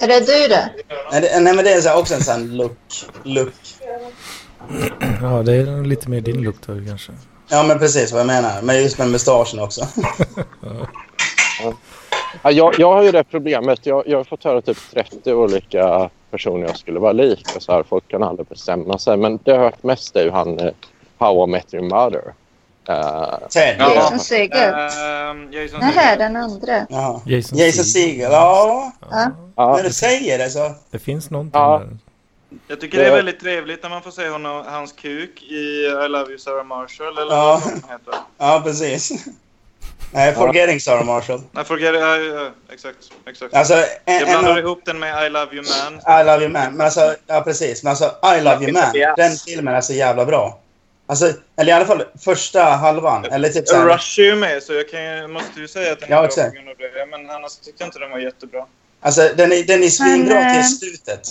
[0.00, 0.70] Är det du det?
[1.12, 2.78] Nej, det, nej men det är så också en sån look,
[3.22, 3.54] look.
[5.22, 7.12] Ja, det är lite mer din look då kanske.
[7.48, 8.62] Ja men precis vad jag menar.
[8.62, 9.86] Men just med mustaschen också.
[12.42, 13.86] Ja, jag, jag har ju det problemet.
[13.86, 17.46] Jag, jag har fått höra typ 30 olika personer jag skulle vara lik.
[17.56, 19.16] Och så här, folk kan aldrig bestämma sig.
[19.16, 20.72] Men det jag har hört mest är ju han, eh,
[21.18, 22.34] How I Met Your Mother.
[22.88, 23.76] Eh, Ted.
[23.78, 23.94] Ja.
[23.94, 24.74] Jason Segel.
[24.74, 26.18] Ehm, Jason Nej, Segel.
[26.18, 26.86] den andra.
[26.90, 27.20] Jaha.
[27.26, 28.32] Jason Jason Segel.
[28.32, 29.30] Ja, Ja.
[29.56, 30.74] ja, när du säger det så...
[30.90, 31.78] Det finns någonting Ja.
[31.78, 31.96] där.
[32.68, 35.54] Jag tycker det är väldigt trevligt när man får se honom, hans kuk i
[36.04, 37.60] I Love You Sarah Marshall eller Ja.
[37.64, 38.14] vad heter.
[38.38, 39.12] Ja, precis.
[40.14, 41.40] Nej, Forgetting Sarah Marshall.
[41.52, 42.00] Nej, forget it.
[42.00, 42.96] Ja, ja, exakt.
[43.26, 43.54] exakt.
[43.54, 46.20] Alltså, en, Jag en blandar av, ihop den med I Love You Man.
[46.20, 46.72] I Love You Man.
[46.72, 47.82] Men alltså, ja precis.
[47.82, 48.04] Men alltså,
[48.36, 49.14] I Love You Man.
[49.16, 50.58] Den filmen är så jävla bra.
[51.06, 53.24] Alltså, eller i alla fall första halvan.
[53.24, 55.92] Eller typ så här, Rush är ju med, så jag kan, ju- måste ju säga
[55.92, 56.48] att den är Ja, bra exakt.
[56.50, 57.06] på grund av det.
[57.10, 58.66] Men annars tyckte jag inte den var jättebra.
[59.00, 61.28] Alltså, den är, den är svinbra Men, eh, till slutet.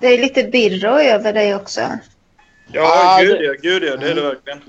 [0.00, 1.80] Det är lite birro över dig också.
[2.72, 2.82] Ja,
[3.16, 3.52] Ah, gud det- ja.
[3.62, 4.24] Gud ja, det är det Mm.
[4.24, 4.60] verkligen.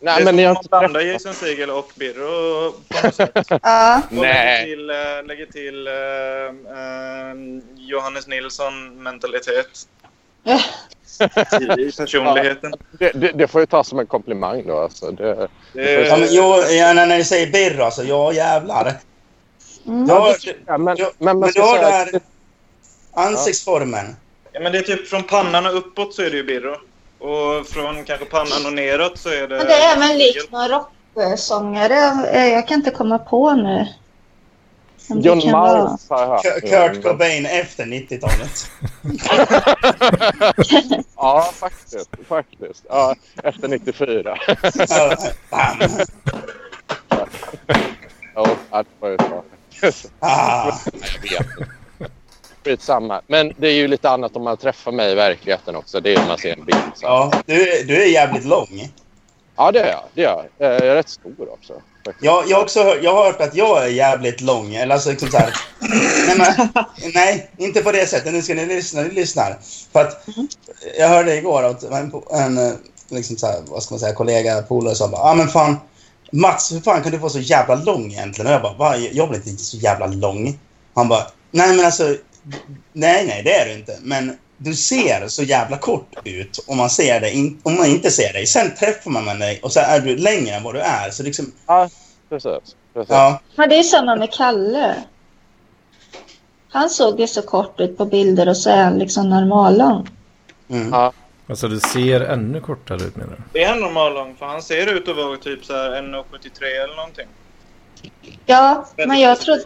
[0.00, 1.12] nej, det är men som blandar träffat...
[1.12, 3.30] Jason Segel och Birro på något sätt.
[3.62, 4.02] Ja.
[4.10, 4.64] Och lägger Nej.
[4.64, 7.34] till, äh, lägger till äh, äh,
[7.76, 9.86] Johannes Nilsson-mentalitet
[11.96, 12.72] personligheten.
[12.98, 14.78] Det, det, det får ju tas som en komplimang då.
[14.78, 15.10] Alltså.
[15.10, 18.94] Det, Det Ja, men, jo, ja, när ni säger Birro, alltså, ja jävlar.
[19.86, 20.06] Mm.
[20.08, 20.34] Ja,
[20.66, 22.20] ja, men, Ja, men, men du har det att- här
[23.14, 24.16] ansiktsformen.
[24.52, 26.76] ja, men det är typ från pannan och uppåt så är det ju Birro.
[27.18, 29.56] Och från kanske pannan och neråt så är det...
[29.56, 31.94] Men det är även likt någon rocksångare.
[32.48, 33.86] Jag kan inte komma på nu.
[35.08, 35.36] John.
[35.38, 36.42] Miles har jag hört.
[36.92, 38.70] Kurt Cobain efter 90-talet.
[41.16, 42.10] Ja, faktiskt.
[42.28, 42.84] faktiskt.
[42.88, 44.38] Ja, efter 94.
[44.88, 45.16] Ja,
[45.50, 45.78] bam.
[48.36, 49.44] Jo, ja, det var ju bra.
[50.20, 50.72] Ah.
[51.22, 51.70] Jag vet inte.
[52.64, 53.20] Skitsamma.
[53.26, 56.00] Men det är ju lite annat om man träffar mig i verkligheten också.
[56.00, 56.78] Det är om man ser en bild.
[56.94, 57.06] Så.
[57.06, 57.30] Ja.
[57.32, 58.88] Ja, du, du är jävligt lång.
[59.72, 60.02] det är jag.
[60.14, 60.44] Det är jag.
[60.58, 61.82] Jag är rätt stor också.
[62.04, 62.24] Faktiskt.
[62.24, 64.74] Jag, jag, också, jag har hört att jag är jävligt lång.
[64.74, 65.54] Eller alltså liksom så här.
[66.26, 66.68] Nej, men,
[67.14, 68.32] nej, inte på det sättet.
[68.32, 69.02] Nu ska ni lyssna.
[69.02, 69.58] Ni lyssnar.
[69.92, 70.26] För att
[70.98, 74.94] jag hörde igår att en, en liksom så här, vad ska man säga, kollega, polare
[74.94, 75.76] sa bara, ah, men fan,
[76.32, 78.46] Mats, hur fan kan du vara så jävla lång egentligen?
[78.46, 78.96] Och jag bara, Va?
[78.96, 80.58] jag blir inte så jävla lång.
[80.94, 82.16] Han bara, nej men alltså,
[82.92, 83.98] nej, nej, det är du inte.
[84.02, 88.10] Men du ser så jävla kort ut om man, ser dig, in, om man inte
[88.10, 88.46] ser dig.
[88.46, 91.10] Sen träffar man med dig och så är du längre än vad du är.
[91.10, 91.88] Så liksom, Ja,
[92.28, 92.76] precis.
[92.94, 93.10] precis.
[93.10, 93.40] ja.
[93.56, 94.94] Men det är samma med Kalle.
[96.68, 100.08] Han såg ju så kort ut på bilder och så är han liksom normallång.
[100.70, 100.88] Mm.
[100.92, 101.12] Ja.
[101.48, 103.42] Alltså du ser ännu kortare ut menar du?
[103.52, 106.84] Det är en normal lång, för han ser ut att vara typ så här 1,73
[106.84, 107.26] eller någonting.
[108.46, 109.62] Ja, men jag trodde...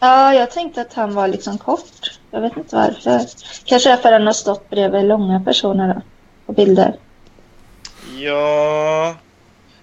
[0.00, 2.15] Ja, jag tänkte att han var liksom kort.
[2.36, 3.20] Jag vet inte varför.
[3.64, 6.02] Kanske är för att han har stått bredvid långa personer då,
[6.46, 6.94] på bilder.
[8.18, 9.14] Ja...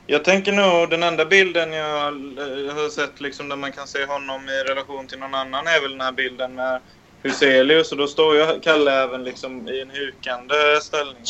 [0.07, 4.05] Jag tänker nog den enda bilden jag eh, har sett liksom där man kan se
[4.05, 6.79] honom i relation till någon annan är väl den här bilden med
[7.23, 11.23] Huselius och då står ju Kalle även liksom i en hukande ställning.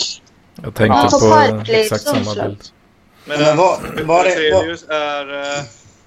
[0.64, 2.64] Jag tänkte Ja, på exakt samma bild.
[3.26, 5.64] Medan vad- vad är- Huselius är, eh,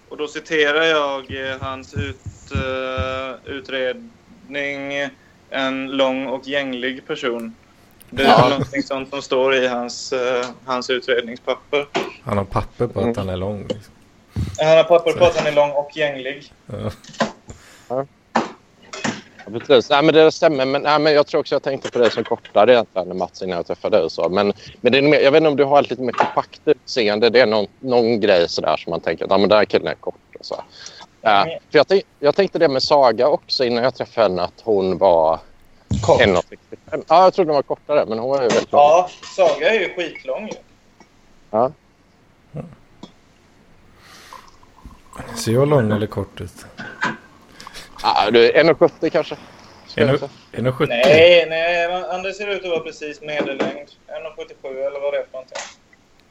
[0.09, 3.55] och då citerar jag eh, hans ut, eh,
[4.51, 5.09] utredning,
[5.51, 7.55] en lång och gänglig person.
[8.11, 8.49] Det är Ja.
[8.49, 11.87] någonting sånt som står i hans, eh, hans utredningspapper.
[12.25, 13.11] Han har papper på Mm.
[13.11, 13.61] att han är lång.
[13.69, 13.93] Liksom.
[14.59, 16.53] Han har papper på att han är lång och gänglig.
[17.89, 18.05] Ja.
[19.49, 19.91] Ja, precis.
[19.91, 20.65] Nej, men det stämmer.
[20.67, 23.57] Men, nej, men jag tror också jag tänkte på det som kortare egentligen, Mats, innan
[23.57, 24.05] jag träffade dig.
[24.05, 24.29] och Så.
[24.29, 26.61] Men, men det är mer, jag vet inte om du har ett lite mer kompakt
[26.65, 27.31] utseende.
[27.31, 29.87] Det är någon, någon grej sådär som man tänker att ja, men den här killen
[29.87, 30.15] är kort.
[30.39, 30.65] Och så.
[31.27, 34.99] Ja, för jag, jag tänkte det med Saga också innan jag träffade henne, att hon
[34.99, 35.41] var
[36.07, 36.21] Kort.
[36.21, 37.05] 1,65.
[37.09, 38.81] Ja, jag trodde hon var kortare, men hon var ju väldigt lång.
[38.81, 40.51] Ja, Saga är ju skitlång.
[41.51, 41.73] Ja.
[45.37, 46.67] Ser jag lång eller kort ut?
[48.03, 49.37] Ja, du är 1,70 kanske?
[49.87, 50.31] Ska jag säga.
[50.53, 50.87] 1,70?
[50.89, 51.85] Nej, nej.
[51.85, 53.89] Anders ser ut att vara precis medellängd.
[54.07, 55.57] 1,77 eller vad det är för någonting.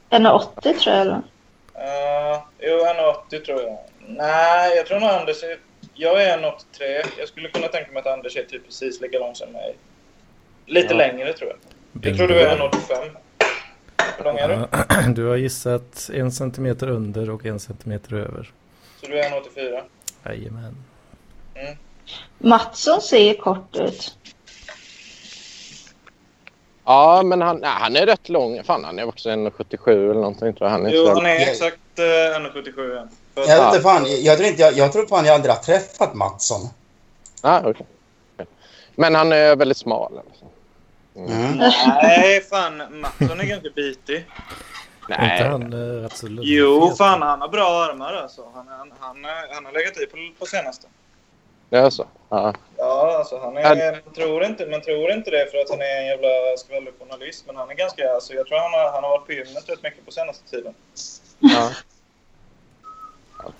[0.09, 1.01] 1,80 tror jag.
[1.01, 1.15] Eller?
[1.15, 2.85] Uh, jo,
[3.29, 3.77] 1,80 tror jag.
[4.07, 5.57] Nej, jag tror nog Anders är...
[5.93, 7.05] Jag är 1,83.
[7.19, 9.75] Jag skulle kunna tänka mig att Anders är typ precis lika lång som mig.
[10.65, 10.97] Lite Ja.
[10.97, 12.05] längre tror jag.
[12.11, 13.09] Jag tror du är 1,85.
[14.17, 14.53] Hur lång är du?
[14.71, 14.85] Ja,
[15.15, 18.51] Du har gissat en centimeter under och en centimeter över.
[19.01, 19.81] Så du är 1,84.
[20.25, 20.75] Jajamän.
[22.37, 24.17] Mattsson ser kort ut.
[26.85, 28.63] Ja, men han, nej, han är rätt lång.
[28.63, 30.53] Fan, han är också 1,77 eller någonting.
[30.53, 30.69] Tror jag.
[30.77, 32.73] Han är Jo, han är exakt uh, 1,77 igen.
[32.73, 35.53] För att- Jag vet inte fan, jag tror, inte, jag, jag tror fan jag aldrig
[35.53, 36.69] har träffat Mattsson.
[37.41, 37.85] Ah, okej.
[38.33, 38.45] Okej.
[38.95, 40.17] Men han är väldigt smal.
[40.17, 40.45] Alltså.
[41.15, 41.57] Mm.
[41.87, 43.01] Nej, fan.
[43.01, 44.25] Mattsson är ganska bitig.
[45.09, 46.27] Nej, inte han eh, rätt så?
[46.29, 48.41] Jo, fan han har bra armar alltså.
[48.53, 49.17] Han, han, han,
[49.51, 50.87] han har legat i på, på senaste.
[51.69, 52.07] Det är så?
[52.29, 52.53] Ja.
[52.77, 56.01] Ja, alltså han är, man, tror inte, man tror inte det för att han är
[56.01, 57.43] en jävla skvallerjournalist.
[57.47, 58.13] Men han är ganska...
[58.13, 60.73] Alltså, jag tror han har, han har varit på gymmet rätt mycket på senaste tiden.
[61.39, 61.71] ja.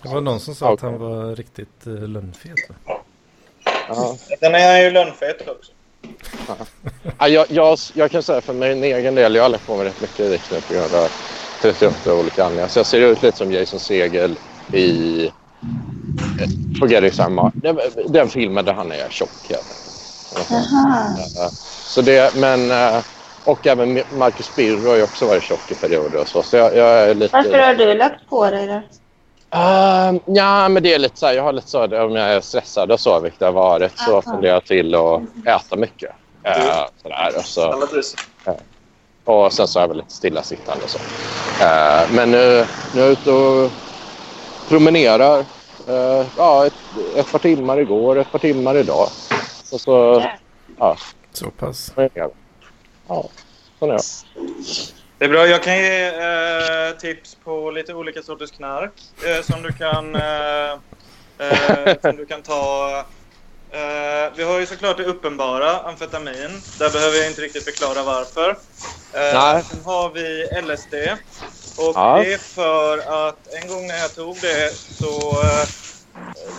[0.02, 2.70] Det var någon som sa att han var riktigt uh, lönnfet.
[2.70, 2.76] va?
[3.88, 4.18] ja.
[4.40, 5.72] Sen är ju lönnfet också.
[7.20, 9.86] Ja, jag, jag, jag kan säga för min egen del, jag har lagt på mig
[9.86, 11.08] rätt mycket vikt nu på grund av
[11.62, 12.68] 38 olika anledningar.
[12.68, 14.36] Så jag ser ut lite som Jason Segel
[14.74, 15.32] i eh,
[16.80, 19.30] Forget It Sam den, den filmen där han är tjock.
[19.50, 21.50] Jaha.
[21.88, 23.04] Så det, men, eh,
[23.44, 26.44] och även Marcus Birro har ju också varit tjock i perioder och så.
[26.44, 27.38] Så jag, jag är lite...
[27.38, 28.82] Varför har du lagt på dig det?
[29.56, 32.42] Uh, ja, men det är lite så här, jag har lite så om jag är
[32.42, 36.12] stressad och så, vilket det har varit, så funderar jag till att äta mycket.
[36.48, 38.16] Uh, sådär, och, så, trivs.
[39.24, 40.98] och sen så är jag väl lite stillasittande och så.
[40.98, 43.72] Uh, men nu, nu är jag ute och
[44.70, 45.40] promenerar.
[45.90, 46.74] Uh, ja, ett,
[47.16, 49.08] ett par timmar igår, ett par timmar idag.
[49.72, 50.24] Och så,
[50.80, 50.98] ja,
[51.34, 51.92] Så pass.
[53.08, 53.24] Ja,
[53.80, 54.02] sån är jag.
[55.18, 55.48] Det är bra.
[55.48, 58.92] Jag kan ge eh, tips på lite olika sorters knark
[59.26, 60.72] eh, som, du kan, eh,
[61.38, 62.98] eh, som du kan ta.
[63.72, 66.62] Eh, vi har ju såklart det uppenbara, amfetamin.
[66.80, 68.50] Där behöver jag inte riktigt förklara varför.
[68.50, 68.56] Eh,
[69.14, 69.64] Nej.
[69.64, 70.94] sen har vi LSD.
[71.78, 72.22] Och Ja.
[72.24, 72.98] det är för
[73.28, 75.34] att en gång när jag tog det så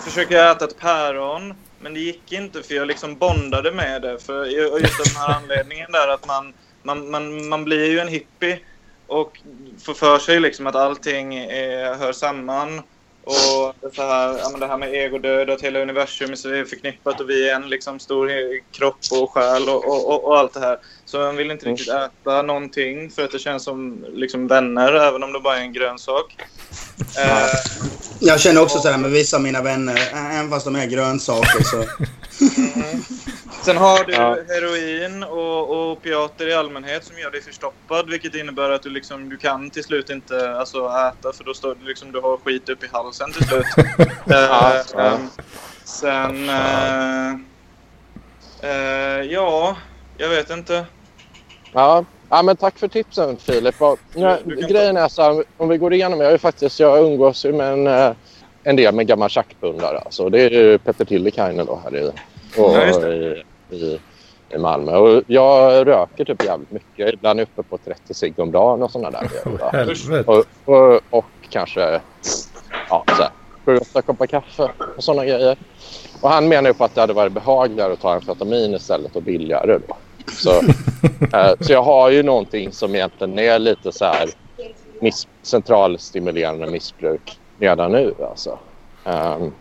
[0.05, 1.55] försökte jag äta ett päron.
[1.81, 4.19] Men det gick inte för jag liksom bondade med det.
[4.19, 6.55] För just av den här anledningen där att man,
[6.87, 8.61] man, man, man blir ju en hippie
[9.07, 9.41] och
[9.85, 12.83] får för sig liksom att allting är, hör samman.
[13.25, 17.31] Och så här, ja, men det här med egodöd, att hela universum är förknippat och
[17.31, 18.31] vi är en liksom stor
[18.73, 20.79] kropp och själ och, och, och, och allt det här.
[21.07, 25.23] Så man vill inte riktigt äta någonting för att det känns som liksom vänner, även
[25.23, 26.37] om det bara är en grönsak.
[27.19, 27.49] Eh,
[28.21, 31.85] Jag känner också sådär med vissa av mina vänner, även fast de är grönsaker så...
[33.65, 34.37] Sen har du Ja.
[34.49, 38.11] heroin och, och opiater i allmänhet som gör dig förstoppad.
[38.11, 41.77] Vilket innebär att du, liksom, du kan till slut inte alltså, äta för då står
[41.85, 43.67] liksom, du har skit upp i halsen till slut.
[44.27, 45.01] Ja, Eh, ja.
[45.01, 45.29] ehm,
[45.85, 46.49] Sen...
[46.49, 47.31] eh,
[48.71, 49.77] eh, ja,
[50.19, 50.87] jag vet inte.
[51.77, 52.05] Ja.
[52.29, 53.83] ja, men tack för tipsen Filip.
[53.83, 57.45] Och, ja, grejen är så här, om vi går igenom, jag, är faktiskt, jag umgås
[57.45, 58.13] ju med en, eh,
[58.65, 59.99] en del med gammal tjackpundare.
[59.99, 60.29] Alltså.
[60.29, 62.15] Det är ju Petter Tillikainen då här i, och,
[62.57, 64.01] Ja, i, i,
[64.51, 64.97] i Malmö.
[64.97, 67.15] Och jag röker typ jävligt mycket.
[67.15, 69.61] Ibland uppe på 30 cigg om dagen och sådana där grejer.
[70.29, 72.01] Och, och, och kanske
[72.91, 73.31] ja, så här,
[73.65, 75.59] sju, åtta koppar kaffe och sådana grejer.
[76.21, 79.23] Och han menar ju på att det hade varit behagligare att ta amfetamin istället och
[79.23, 79.97] billigare då.
[80.33, 80.51] Så,
[81.33, 84.31] eh, så jag har ju någonting som egentligen är lite så här
[85.01, 88.59] miss, centralstimulerande missbruk redan nu alltså.
[89.05, 89.53] Ehm,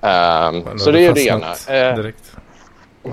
[0.00, 1.54] Men så det är ju det ena.
[1.68, 2.12] Eh.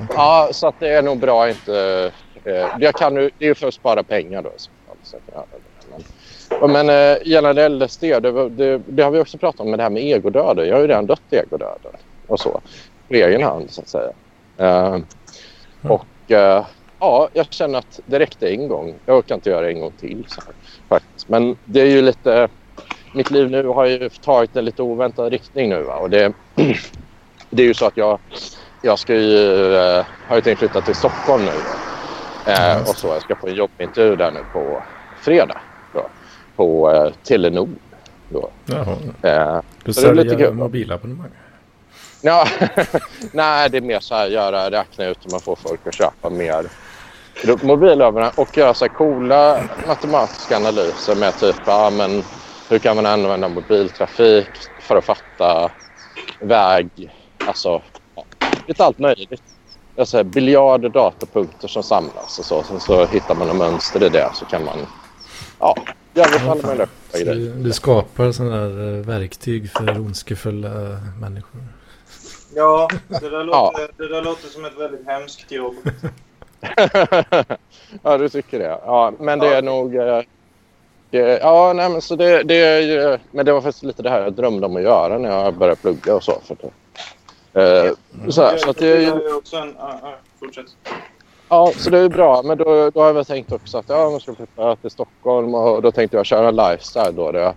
[0.10, 2.12] Ja, så att det är nog bra inte...
[2.43, 4.51] Eh, jag kan nu, det är ju för att spara pengar då.
[4.57, 4.70] så
[5.03, 6.68] så.
[6.68, 9.89] Men, eh, gällande LSD, det, det, det har vi också pratat om med det här
[9.89, 10.68] med egodöden.
[10.68, 11.91] Jag har ju redan dött i egodöden
[12.28, 12.62] och så.
[13.07, 14.12] På egen hand så att säga.
[14.57, 14.97] Eh,
[15.82, 16.65] och eh,
[16.99, 18.93] ja, jag känner att det räckte en gång.
[19.05, 20.25] Jag orkar inte göra det en gång till.
[20.27, 20.53] Så här,
[20.89, 21.30] faktiskt.
[21.30, 22.47] Men det är ju lite...
[23.13, 25.82] Mitt liv nu har ju tagit en lite oväntad riktning nu.
[25.84, 25.95] Va?
[25.95, 26.34] Och det,
[27.49, 28.19] det är ju så att jag
[28.82, 31.51] jag ska ju, eh, har ju tänkt flytta till Stockholm nu.
[32.51, 33.07] Eh, och så.
[33.07, 34.84] Jag ska på en jobbintervju där nu på
[35.21, 35.57] fredag.
[35.93, 36.05] Då,
[36.55, 37.69] på Telenor.
[38.30, 38.49] Då.
[38.65, 38.95] Jaha.
[39.21, 41.30] Eh, Du säljer mobilabonnemang
[42.22, 42.47] ja,
[43.32, 46.30] nej, det är mer så här göra, räkna ut hur man får folk att köpa
[46.30, 46.65] mer
[47.61, 52.24] mobilöverna och göra så här coola matematiska analyser med typ ja, men
[52.70, 54.49] hur kan man använda mobiltrafik
[54.80, 55.72] för att fatta
[56.39, 56.89] väg,
[57.38, 57.82] alltså
[58.15, 58.26] ja,
[58.67, 59.43] lite allt möjligt.
[59.95, 62.63] Jag säger biljarder datapunkter som samlas och så.
[62.63, 64.78] Sen så hittar man ett mönster i det så kan man
[65.59, 65.76] ja,
[66.13, 67.36] göra lite alla möjliga grejer.
[67.36, 70.70] du, du skapar sådana här eh, verktyg för ondskefulla
[71.22, 71.78] människor.
[72.56, 75.76] Ja, det där, låter, det där låter som ett väldigt hemskt jobb.
[78.04, 78.80] ja, du tycker det.
[78.86, 79.54] Ja, men det Ja.
[79.54, 79.95] är nog...
[79.95, 80.22] eh,
[81.12, 83.18] Det, ja, nej, men så det, det är ju...
[83.32, 85.82] Men det var faktiskt lite det här jag drömde om att göra när jag började
[85.82, 86.34] plugga och så.
[86.45, 86.58] För
[87.52, 87.93] det, eh,
[88.30, 89.34] så, här, så att det är Jag ju...
[89.34, 89.76] också en...
[90.39, 90.66] Fortsätt.
[91.50, 92.41] Ja, så det är bra.
[92.43, 95.56] Men då, då har jag väl tänkt också att ja, man ska flytta till Stockholm
[95.56, 97.32] och då tänkte jag köra lifestyle då.
[97.32, 97.54] Där jag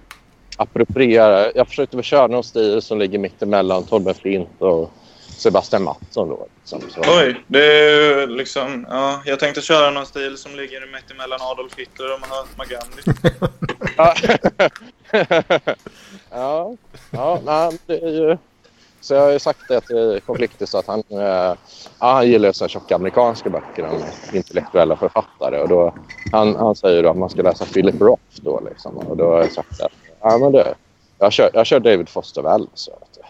[0.57, 1.53] approprierar.
[1.55, 4.93] Jag försökte väl köra någon stil som ligger mitt emellan Torben Flint och
[5.43, 6.47] Sebastian Mattsson då.
[6.57, 6.81] Liksom.
[6.91, 8.87] Så, Oj, det är ju liksom...
[8.91, 13.03] Ja, jag tänkte köra någon stil som ligger mitt emellan Adolf Hitler och Mahatma Gandhi.
[13.97, 14.15] Ja,
[16.31, 16.77] ja,
[17.11, 18.37] ja nej, det är ju...
[19.01, 21.57] Så jag har ju sagt det till konflikter så att han, eh, ja,
[21.99, 25.61] han gillar så här tjocka amerikanska böcker om intellektuella författare.
[25.61, 25.95] Och då,
[26.33, 28.97] han, han säger då att man ska läsa Philip Roth då liksom.
[28.97, 29.93] Och då har jag sagt att
[30.23, 30.75] ja, men det,
[31.19, 32.71] jag, kör, jag kör David Foster Wallace.
[32.75, 33.23] Så, vet du.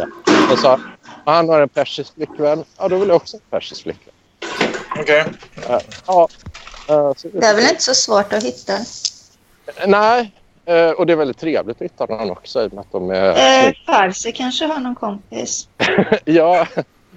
[0.00, 0.80] Så, och så,
[1.24, 2.64] han har en persisk flickvän.
[2.78, 4.14] Ja, då vill jag också ha en persisk flickvän.
[5.00, 5.24] Okej.
[5.68, 6.28] Eh, ja,
[6.88, 8.72] eh, Det är väl inte så svårt att hitta?
[9.86, 10.32] Nej,
[10.64, 13.10] eh, och det är väldigt trevligt att hitta någon också i och med att de
[13.10, 13.72] är Eh.
[13.86, 15.68] Farsi kanske har någon kompis.
[16.24, 16.66] Ja,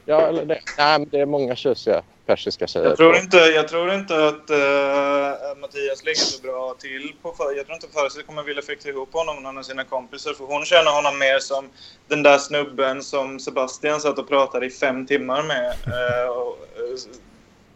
[0.06, 0.60] ja eller det.
[0.78, 2.02] Nej, men det är många tjusiga
[2.32, 2.88] persiska tjejer.
[2.88, 7.58] Jag tror inte, jag tror inte att eh, Mattias ligger så bra till på för,
[7.58, 10.34] Jag tror inte Farsi kommer vilja fäkta ihop honom med någon av sina kompisar.
[10.34, 11.70] För hon känner honom mer som
[12.08, 15.70] den där snubben som Sebastian satt och pratade i fem timmar med.
[15.70, 17.20] Eh, och, eh,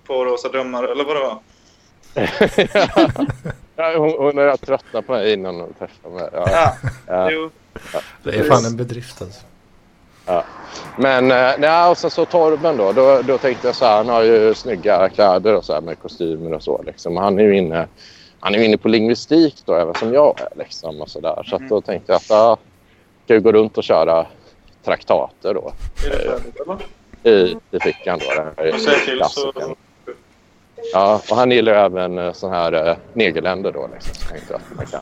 [0.07, 1.39] på Rosa Drömmar, eller vad det var.
[3.75, 6.29] ja, hon, hon har tröttnat på mig innan hon träffade mig.
[6.33, 7.31] Ja, Ja, ja.
[7.31, 7.49] jo.
[8.23, 9.41] Det är fan en bedrift alltså.
[10.97, 14.09] Men eh, nej, och sen så Torben då, då, då tänkte jag så här, han
[14.09, 17.17] har ju snygga kläder och så här med kostymer och så liksom.
[17.17, 17.88] Han är ju inne,
[18.39, 21.43] han är inne på lingvistik då, även som jag är liksom och så där.
[21.49, 22.57] Så att då tänkte jag att jag
[23.26, 24.26] ska gå runt och köra
[24.86, 25.71] traktater då
[26.05, 26.61] Är det färdigt,
[27.23, 27.36] eller?
[27.36, 28.26] i, i fickan då.
[28.80, 29.53] Säger till så...
[30.93, 34.13] Ja, och han gillar ju även eh, sån här eh, negerländer då liksom.
[34.15, 35.01] Så tänkte jag att man kan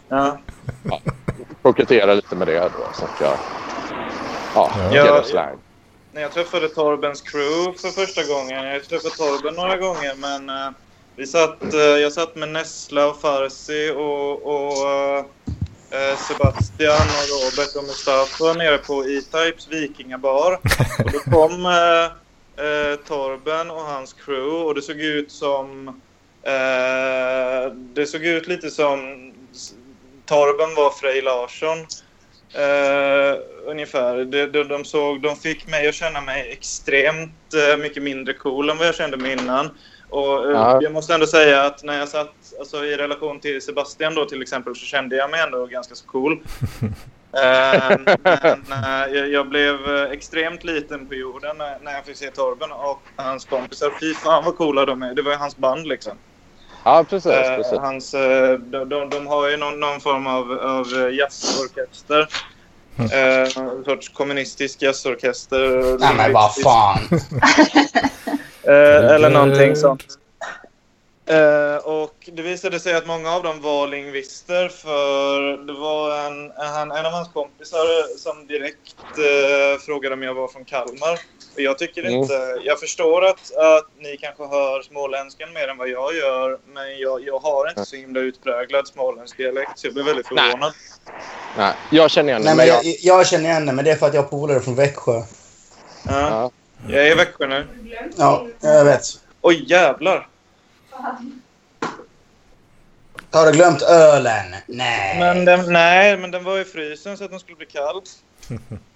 [0.89, 0.99] Ja.
[1.61, 2.69] kokettera lite med det då.
[2.93, 3.33] Så att jag,
[4.55, 5.23] ja, Ja.
[5.23, 5.57] slang.
[6.13, 8.65] när jag träffade Torbens crew för första gången.
[8.65, 10.69] Jag har träffat Torben några gånger, men eh,
[11.15, 14.87] vi satt, eh, jag satt med Nessla och Farsi och, och
[15.97, 20.59] eh, Sebastian och Robert och Mustafa nere på E-Types vikingabar.
[21.05, 22.03] Och då kom eh,
[22.65, 25.87] eh, Torben och hans crew och det såg ut som...
[26.43, 29.29] Eh, det såg ut lite som...
[30.25, 31.77] Torben var Frej Larsson.
[32.53, 34.25] Eh, ungefär.
[34.25, 38.69] De, de, de, såg, de fick mig att känna mig extremt eh, mycket mindre cool
[38.69, 39.69] än vad jag kände mig innan.
[40.09, 40.79] Och, eh, Ja.
[40.81, 44.41] Jag måste ändå säga att när jag satt alltså, i relation till Sebastian då till
[44.41, 46.39] exempel så kände jag mig ändå ganska så cool.
[48.67, 53.01] Men jag, jag blev extremt liten på jorden när, när jag fick se Torben och
[53.15, 53.91] hans kompisar.
[53.99, 55.13] Fy fan vad coola de är.
[55.13, 56.17] Det var ju hans band liksom.
[56.83, 57.31] Ja, precis.
[57.31, 57.79] Eh, precis.
[57.79, 62.27] hans, eh, de, de, de har ju någon, någon form av, av jazzorkester.
[62.97, 65.97] Eh, en sorts kommunistisk jazzorkester.
[65.99, 66.99] Nej men vad fan.
[68.67, 70.03] Eh, eller någonting sånt.
[71.25, 76.51] Eh, och det visade sig att många av dem var lingvister för det var en,
[76.51, 81.19] en, en av hans kompisar som direkt eh, frågade om jag var från Kalmar.
[81.55, 82.13] Jag tycker Mm.
[82.13, 82.33] inte,
[82.63, 87.23] jag förstår att, att ni kanske hör småländskan mer än vad jag gör men jag,
[87.23, 90.43] jag har inte så himla utpräglad småländsk dialekt så jag blev väldigt Nej.
[90.51, 90.73] förvånad.
[91.57, 92.53] Nej, jag känner igen det.
[92.53, 94.59] Nej, jag, jag, jag känner igen det, men det är för att jag har polare
[94.59, 95.11] från Växjö.
[95.13, 95.23] Ja.
[96.05, 96.51] ja.
[96.87, 97.67] Jag är i Växjö nu.
[98.17, 99.03] Ja, jag vet.
[99.41, 100.27] Oj jävlar!
[103.31, 104.55] Har du glömt ölen?
[104.67, 105.19] Nej.
[105.19, 108.01] Men den, nej, men den var i frysen så att den skulle bli kall.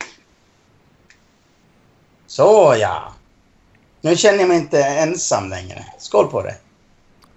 [2.28, 3.14] Så ja.
[4.02, 5.86] Nu känner jag mig inte ensam längre.
[5.98, 6.56] Skål på det.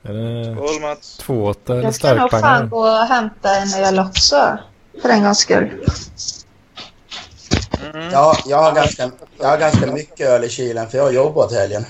[0.02, 1.16] Är det Skål Mats!
[1.16, 4.58] tvååtta eller Jag ska nog fan gå och hämta en öl också.
[5.02, 5.86] För en gångs skull.
[7.94, 8.10] Mm.
[8.12, 11.52] Ja, jag har, ganska, jag har ganska mycket öl i kylen för jag har jobbat
[11.52, 11.84] helgen.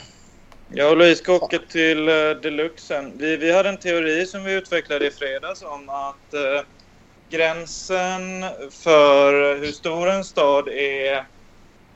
[0.68, 3.12] Jag och Louise ska åka till uh, Deluxen.
[3.18, 6.66] Vi, vi hade en teori som vi utvecklade i fredags om att eh,
[7.30, 11.26] gränsen för hur stor en stad är...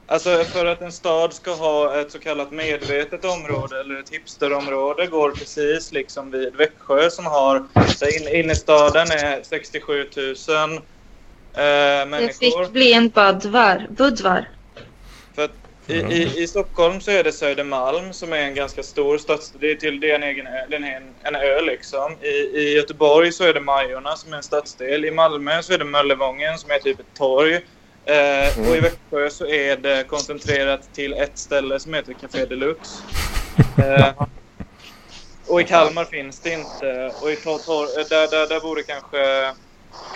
[0.06, 5.06] Alltså för att en stad ska ha ett så kallat medvetet område eller ett hipsterområde
[5.06, 7.66] går precis liksom vid Växjö som har...
[7.88, 10.28] Så in, innerstaden är 67 000
[10.76, 10.82] eh,
[11.54, 12.64] Det människor.
[12.64, 13.86] fick bli en Budvar.
[13.90, 14.48] Budvar.
[15.34, 15.48] För
[15.86, 19.60] i, i, I Stockholm så är det Södermalm som är en ganska stor stadsdel.
[19.60, 22.12] Det är till det är en egen ö, den är en, en ö liksom.
[22.22, 25.04] I, I Göteborg så är det Majorna som är en stadsdel.
[25.04, 27.60] I Malmö så är det Möllevången som är typ ett torg.
[28.06, 33.02] Eh, Och i Växjö så är det koncentrerat till ett ställe som heter Café Deluxe.
[33.78, 34.12] Eh,
[35.46, 37.12] och i Kalmar finns det inte.
[37.22, 39.44] Och i tor, tor, där, där, där bor det kanske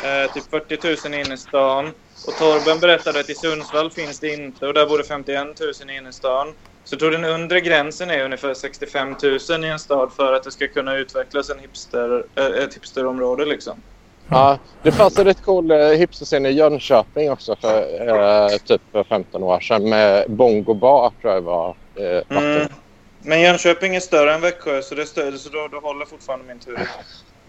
[0.05, 1.87] eh, typ 40 000 inne i stan.
[2.27, 5.91] Och Torben berättade att i Sundsvall finns det inte och där bor det 51 000
[5.91, 6.55] inne i stan.
[6.85, 9.15] Så jag tror den undre gränsen är ungefär 65
[9.51, 13.45] 000 i en stad för att det ska kunna utvecklas en hipster, eh, ett hipsterområde
[13.45, 13.83] liksom.
[14.31, 19.05] Ja, det fanns en rätt cool eh, hipsterscen i Jönköping också för eh, typ för
[19.05, 21.77] 15 år sedan med Bongo Bar tror jag var.
[21.97, 22.37] Eh.
[22.39, 22.69] Mm.
[23.23, 26.45] Men Jönköping är större än Växjö så, det är större, så då, då håller fortfarande
[26.47, 26.89] min tur.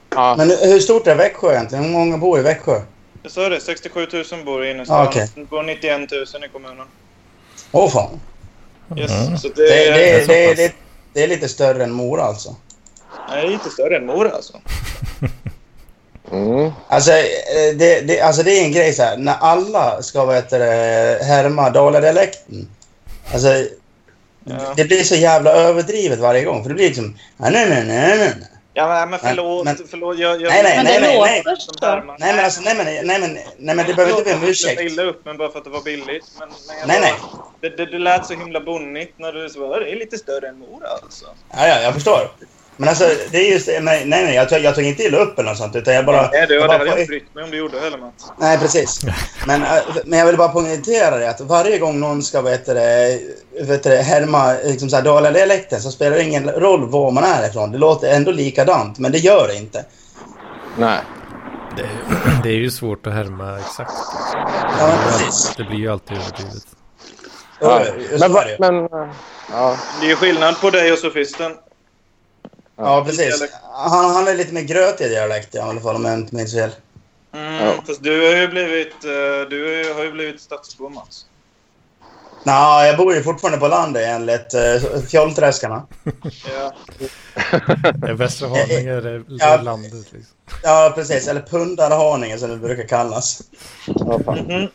[0.10, 1.84] Ja, Men hur stort är Växjö egentligen?
[1.84, 2.82] Hur många bor i Växjö?
[3.24, 4.98] Jag sa det, 67 000 bor i innerstan.
[4.98, 5.30] Ah, okej.
[5.36, 6.86] Det bor 91 000 i kommunen.
[7.72, 8.20] Åh fan.
[8.98, 9.12] Yes.
[9.12, 9.38] Mm.
[9.38, 10.74] Så det, Det, är, det, är det, det,
[11.14, 12.56] det är lite större än Mora alltså.
[13.30, 14.54] Nej, inte större än Mora alltså.
[16.32, 16.72] Mm.
[16.88, 20.36] Alltså eh, det, det, alltså det är en grej så här, när alla ska vad
[20.36, 22.68] heter det, härma Daladialekten.
[23.34, 23.48] Alltså,
[24.44, 24.74] Ja.
[24.76, 26.64] det blir så jävla överdrivet varje gång.
[26.64, 27.18] För det blir liksom...
[27.38, 28.34] Nej, nej, nej, nej, nej.
[28.74, 29.66] Ja, men, förlåt.
[29.66, 31.56] Men- förlåt jag, jag, Nej, nej, Men nej, det nej, nej.
[31.60, 31.72] så.
[32.20, 34.50] Nej, men alltså, nej, men, nej, men, nej, men det behöver inte be om Jag
[34.50, 34.82] ursäkt.
[34.82, 36.26] illa upp, men bara för att det var billigt.
[36.40, 37.14] Men, men jag Nej, bara, nej.
[37.62, 40.60] Det, det, det lät så himla bonnigt när du sa det är lite större än
[40.60, 41.26] Mora alltså.
[41.52, 42.32] Ja, ja, jag förstår.
[42.80, 43.70] Men alltså, det är just.
[43.82, 45.76] Nej, nej, jag, tog, jag tog inte illa upp eller något sånt.
[45.76, 46.30] Utan jag bara...
[46.32, 48.32] Nej, det, jag hade jag inte brytt mig om du gjorde heller, Mats.
[48.38, 49.02] Nej, precis.
[49.48, 49.70] Men, äh,
[50.06, 53.20] men jag vill bara poängtera det att varje gång någon ska vet det,
[53.62, 57.48] vet det, härma liksom så här, Daladialekten så spelar det ingen roll var man är
[57.48, 57.72] ifrån.
[57.72, 59.86] Det låter ändå likadant, men det gör det inte.
[60.78, 61.00] Nej.
[61.78, 61.90] Det,
[62.44, 63.94] det är ju svårt att härma exakt.
[64.80, 65.56] Ja, men precis.
[65.58, 66.64] Det blir ju alltid överdrivet.
[67.60, 67.82] Ja.
[68.20, 69.10] Men, men äh,
[69.52, 71.52] ja, Det är ju skillnad på dig och sofisten.
[72.80, 73.44] Ja, precis.
[73.74, 76.70] Han, han är lite mer grötig dialekt i alla fall om jag inte minns fel.
[77.34, 77.74] Mm, Ja.
[77.88, 81.26] Fast du har ju blivit, eh, du har ju blivit stadsbo, Mats.
[82.44, 85.84] Nej, jag bor ju fortfarande på landet enligt uh, Fjollträskarna.
[86.56, 86.72] Ja.
[88.14, 89.62] Västra Haninge är det Ja.
[89.62, 90.18] landet liksom.
[90.64, 91.28] Ja, precis.
[91.28, 93.42] Eller Pundarhaninge som det brukar kallas.
[93.86, 94.38] ja, fan.
[94.40, 94.68] Mhm.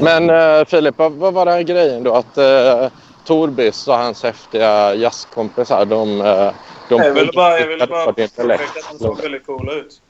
[0.00, 2.14] Men äh, Filip, vad, vad var den här grejen då?
[2.14, 2.88] Att äh,
[3.26, 6.20] Torbis och hans häftiga jazzkompisar, de...
[6.20, 6.50] Äh,
[6.88, 10.02] de Jag ville bara, jag ville pikade bara påpeka att de såg väldigt coola ut.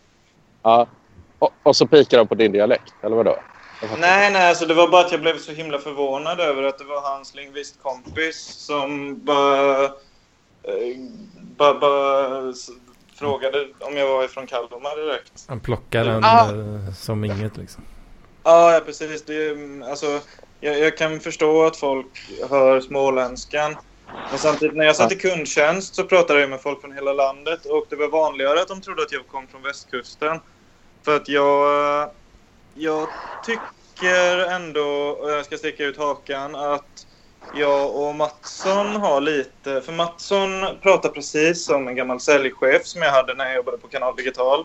[0.63, 0.87] Ja.
[1.39, 3.37] Och, och så pikar de på din dialekt, eller vadå?
[3.99, 6.85] Nej, nej, alltså det var bara att jag blev så himla förvånad över att det
[6.85, 9.91] var hans lingvistkompis som bara, eh,
[11.57, 12.53] bara, bara
[13.19, 15.45] frågade om jag var ifrån Kalmar direkt.
[15.49, 16.45] Han plockar den Ah.
[16.45, 17.85] eh, som inget liksom.
[18.45, 19.25] Ja, ja precis.
[19.25, 20.21] Det, är, alltså,
[20.61, 22.07] jag, jag kan förstå att folk
[22.51, 23.77] hör småländskan.
[24.31, 27.67] Men samtidigt när jag satt i kundtjänst så pratade jag med folk från hela landet
[27.67, 30.41] och det var vanligare att de trodde att jag kom från västkusten.
[31.05, 32.11] För att jag,
[32.75, 33.09] jag
[33.47, 37.07] tycker ändå, och jag ska sticka ut hakan, att
[37.55, 39.81] jag och Mattsson har lite...
[39.81, 40.49] För Mattsson
[40.83, 44.65] pratar precis som en gammal säljchef som jag hade när jag jobbade på Kanal Digital.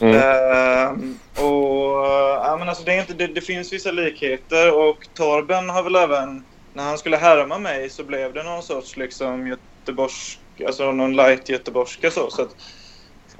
[0.00, 0.14] Mm.
[0.16, 2.06] Ehm, och,
[2.44, 5.96] ja, men alltså det, är inte, det, det finns vissa likheter och Torben har väl
[5.96, 6.44] även,
[6.74, 11.48] när han skulle härma mig så blev det någon sorts liksom göteborgsk, alltså någon light
[11.48, 12.30] göteborgska så.
[12.30, 12.56] så att,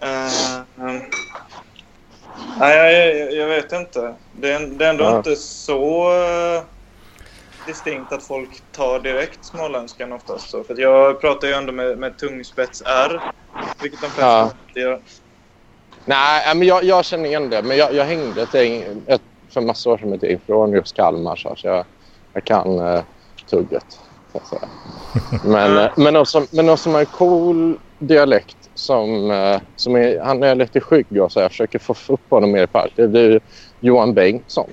[0.03, 1.01] ehm,
[2.61, 2.76] nej,
[3.18, 4.14] jag, jag, vet inte.
[4.33, 5.16] Det är, det är ändå Ja.
[5.16, 6.62] inte så eh,
[7.66, 10.51] distinkt att folk tar direkt småländskan oftast.
[10.51, 13.20] Så, för jag pratar ju ändå med, med tungspets-R,
[13.83, 14.51] vilket de flesta Ja.
[14.68, 15.01] inte gör.
[16.05, 17.62] Nej, men jag, jag känner igen det.
[17.62, 18.55] Men jag, jag hängde ett,
[19.07, 21.37] ett, för massa år sedan med ett från just Kalmar.
[21.37, 21.85] Så jag,
[22.33, 23.01] jag kan uh,
[23.51, 23.99] tugget.
[24.33, 24.69] Så att säga.
[25.45, 29.97] Men, eh, men, någon som, men någon som har en cool dialekt som, eh, som
[29.97, 32.93] är, han är lite skygg och så jag försöker få upp honom mer i park.
[32.97, 33.41] Det ju
[33.81, 34.71] Johan Bengtsson.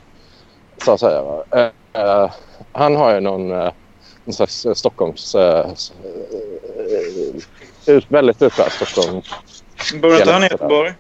[0.84, 1.22] Så att säga.
[1.94, 2.32] eh,
[2.72, 3.72] han har ju någon, uh,
[4.26, 5.36] någon slags Stockholms...
[5.36, 5.74] Uh,
[7.86, 9.22] ut, väldigt utbredd Stockholm.
[10.02, 10.94] Bor inte han i Göteborg?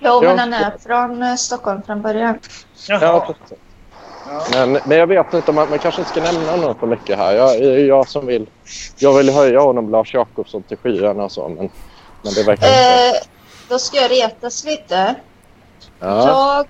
[0.00, 0.20] Jo, Ja.
[0.20, 2.38] men han är från Stockholm från början.
[2.88, 3.20] Ja, Jaha.
[3.20, 3.58] precis.
[4.52, 7.18] Men, men jag vet inte om man, man kanske inte ska nämna någon för mycket
[7.18, 7.34] här.
[7.34, 8.46] Jag, jag, jag som vill,
[8.98, 11.48] jag vill höja honom, Lars Jakobsson, till skyarna och så.
[11.48, 11.70] Men,
[12.22, 12.68] men det verkar inte...
[12.68, 13.22] Eh,
[13.68, 15.14] då ska jag retas lite.
[16.00, 16.26] Ja.
[16.26, 16.66] Jag,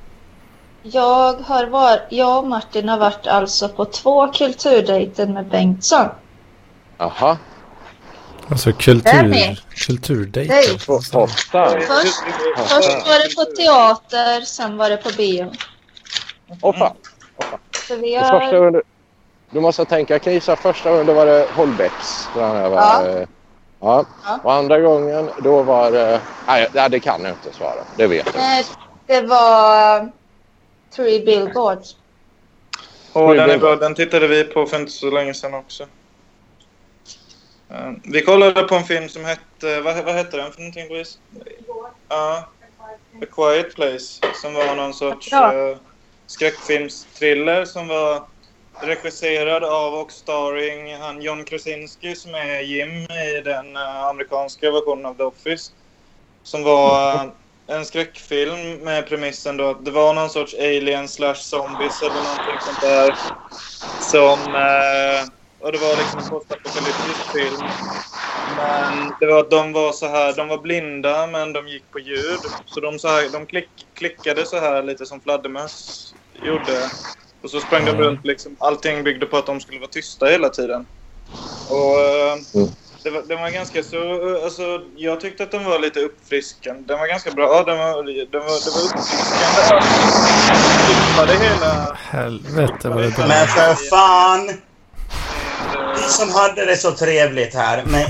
[0.83, 6.09] jag, har varit, jag och Martin har varit alltså på två kulturdejter med Bengtsson.
[6.99, 7.39] Aha.
[8.49, 10.79] Alltså kultur, kulturdejter.
[10.79, 12.25] Först,
[12.69, 15.53] först var det på teater, sen var det på bio.
[16.61, 16.97] Åh fan.
[17.89, 18.55] Så vi Det första har...
[18.55, 18.83] under,
[19.51, 22.29] du måste tänka, jag kan gissa första gången då var det Holbecks.
[22.37, 23.07] var, Ja.
[23.07, 23.27] eh,
[23.81, 24.05] ja.
[24.25, 24.39] Ja.
[24.43, 26.21] Och andra gången då var det...
[26.47, 27.85] Nej, nej, det kan jag inte svara.
[27.97, 28.35] Det vet jag.
[28.37, 28.65] Nej,
[29.07, 30.11] det var
[30.97, 31.97] Three Billboards.
[33.13, 33.77] Och den är bra.
[33.77, 35.83] Den tittade vi på för inte så länge sedan också.
[37.71, 39.81] Eh, Vi kollade på en film som hette...
[39.81, 41.19] Vad, vad hette den för någonting, Louise?
[42.09, 42.45] Ja.
[43.23, 44.21] A Quiet Place.
[44.43, 45.53] Som var någon sorts Ja.
[45.55, 45.77] uh,
[46.27, 48.23] skräckfilmstriller som var
[48.81, 55.07] regisserad av och starring han John Krasinski som är Jim i den eh, amerikanska versionen
[55.07, 55.73] av The Office.
[56.43, 57.25] Som var eh,
[57.67, 62.61] en skräckfilm med premissen då att det var någon sorts alien slash zombies eller någonting
[62.61, 63.17] sånt där.
[64.01, 64.55] Som...
[64.55, 65.29] Eh,
[65.61, 67.69] och det var liksom en postapokalyptisk film.
[68.57, 71.99] Men det var att de var så här, de var blinda men de gick på
[71.99, 72.41] ljud.
[72.67, 76.91] Så de, så här, de klick, klickade så här lite som fladdermöss gjorde.
[77.43, 78.03] Och så sprang de Mm.
[78.03, 78.57] runt liksom.
[78.59, 80.87] Allting byggde på att de skulle vara tysta hela tiden.
[81.71, 82.69] Och eh, Mm.
[83.03, 83.99] det, var, det var ganska så,
[84.45, 86.83] alltså jag tyckte att den var lite uppfriskande.
[86.87, 87.63] Den var ganska bra.
[87.63, 89.81] Den var, den var, det var uppfriskande
[91.27, 91.97] det hela.
[92.11, 93.15] Helvete vad det.
[93.29, 94.51] Men för fan!
[96.09, 98.07] Som hade det så trevligt här, med,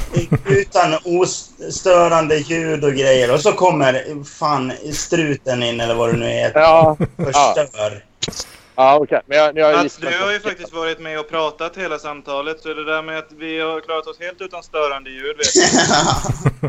[0.46, 3.32] utan ostörande ljud och grejer.
[3.32, 8.04] Och så kommer fan struten in, eller vad det nu är, Ja, förstör.
[8.76, 9.20] ja okej.
[9.26, 12.60] Men jag, jag Mats, du har ju faktiskt varit med och pratat hela samtalet.
[12.60, 16.68] Så det där med att vi har klarat oss helt utan störande ljud, vet du.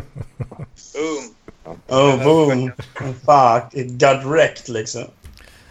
[0.94, 1.34] Boom.
[1.88, 2.70] oh, boom.
[2.96, 3.74] Fuck.
[3.74, 5.04] It got wrecked, liksom.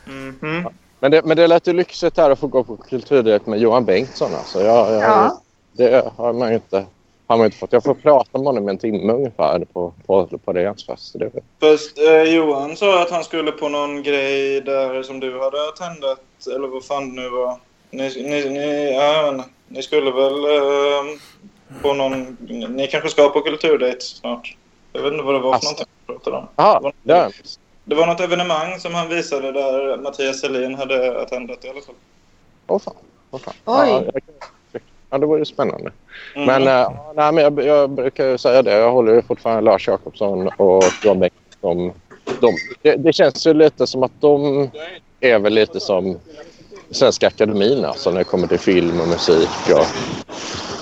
[0.06, 0.68] Mhm.
[1.00, 3.86] Men det, men det lät ju lyxigt här att få gå på kulturdirekt med Johan
[3.86, 4.36] Bengtsson.
[4.36, 4.62] Alltså.
[4.62, 5.42] Jag, jag, Ja.
[5.78, 6.86] Det har man ju inte,
[7.28, 7.74] har man inte fått.
[7.74, 11.16] Jag får prata med honom en timme ungefär på, på, på deras fest.
[11.20, 15.58] Det, Först eh, Johan sa att han skulle på någon grej där som du hade
[15.78, 16.20] tändat.
[16.56, 17.60] Eller vad fan det nu var.
[17.92, 21.18] Ni, ni, ni, ja, ni skulle väl eh,
[21.82, 22.38] på någon...
[22.76, 24.58] Ni kanske ska på kulturdejt snart.
[24.94, 25.70] Jag vet inte vad det var för Alltså.
[25.70, 26.48] någonting han pratade om.
[26.56, 27.32] Jaha, där.
[27.84, 31.96] Det var något evenemang som han visade där Mattias Selin hade attendat i alla fall.
[32.68, 32.94] Åh fan.
[33.32, 33.54] Åh fan.
[33.66, 33.90] Oj.
[33.90, 34.22] Ja, jag,
[35.16, 35.92] ja, det ju spännande.
[36.36, 36.46] Mm.
[36.64, 38.72] Men, äh, nej, men jag, jag brukar säga det.
[38.72, 41.92] Jag håller fortfarande Lars Jakobsson och Johan Bengtsson.
[42.42, 44.70] De, det, det känns ju lite som att de
[45.20, 46.20] är väl lite som
[46.92, 49.50] Svenska Akademin alltså, när det kommer till film och musik.
[49.74, 49.86] Och,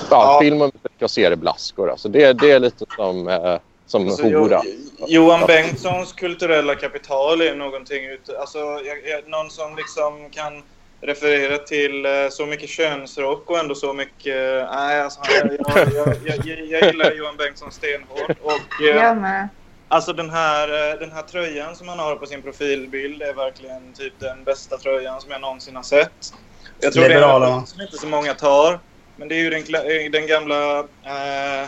[0.09, 0.39] ja.
[0.41, 1.91] Film och musik och serieblaskor.
[1.91, 3.55] Alltså, det, det är lite som, eh,
[3.85, 4.61] som Alltså, hora.
[4.65, 8.39] Jo- Johan Bengtssons kulturella kapital är någonting ute...
[8.39, 10.63] Alltså, jag, jag, någon som liksom kan
[11.03, 14.67] referera till eh, så mycket könsrock och ändå så mycket...
[14.71, 18.37] Nej, alltså, jag, jag, jag, jag, gillar Johan Bengtsson stenhårt.
[18.41, 19.49] Och, eh, Jag med.
[19.87, 23.93] Alltså den här, eh, den här tröjan som han har på sin profilbild är verkligen
[23.93, 26.33] typ den bästa tröjan som jag någonsin har sett.
[26.79, 28.79] Jag tror det är en som inte så många tar.
[29.15, 31.67] Men det är ju den, eh, den gamla, eh,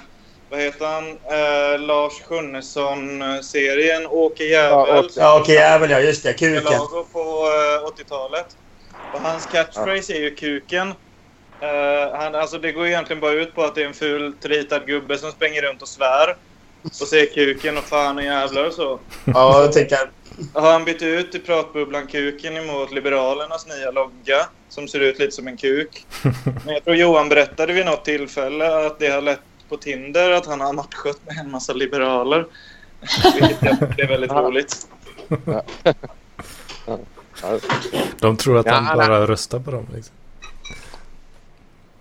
[0.49, 5.05] vad heter han, eh, Lars Sjunnesson-serien Åke Ja, Jävel.
[5.05, 5.99] Åke- Ja, okej, jävel ja.
[5.99, 6.33] Just det.
[6.33, 6.63] Kuken.
[7.13, 8.47] På eh, 80-talet.
[9.15, 10.87] Och hans catchphrase är ju kuken.
[11.59, 14.85] Eh, han, alltså det går egentligen bara ut på att det är en fult ritad
[14.87, 16.35] gubbe som springer runt och svär.
[16.83, 18.99] Och säger kuken och fan och jävlar och så.
[19.25, 19.97] Ja, jag tänker...
[20.53, 25.31] Har han bytt ut i pratbubblan kuken emot Liberalernas nya logga som ser ut lite
[25.31, 26.05] som en kuk.
[26.65, 29.39] Men jag tror Johan berättade vid något tillfälle att det har lett
[29.69, 32.45] på Tinder att han har matchat med en massa liberaler.
[33.33, 34.87] Vilket jag tycker är väldigt roligt.
[37.41, 37.59] Ja.
[38.19, 39.07] De tror att Ja, han nej.
[39.07, 39.85] bara röstar på dem.
[39.95, 40.15] Liksom.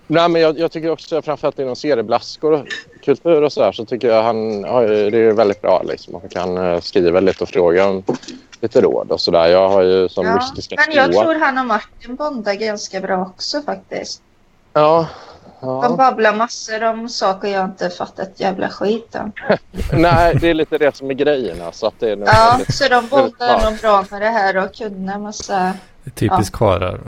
[0.06, 2.66] Nej, men jag, jag tycker också framförallt inom serieblaskor och
[3.04, 6.14] kultur och sådär så tycker jag han det är väldigt bra liksom.
[6.20, 8.02] Han kan eh, skriva lite och fråga om
[8.60, 9.46] lite råd och sådär.
[9.46, 10.34] Jag har ju som Ja.
[10.34, 14.22] mystiska Men jag tror han och Martin bondar ganska bra också faktiskt.
[14.72, 15.06] Ja.
[15.60, 15.94] De ja.
[15.96, 19.32] babblar massor om saker jag inte fattat ett jävla skit om.
[19.92, 21.62] Nej, det är lite det som är grejen.
[21.62, 23.70] Alltså, att det är Ja, väldigt- så de bondar bra.
[23.70, 25.72] nog bra med det här och kunna massa...
[26.04, 27.00] Det är typiskt karlar.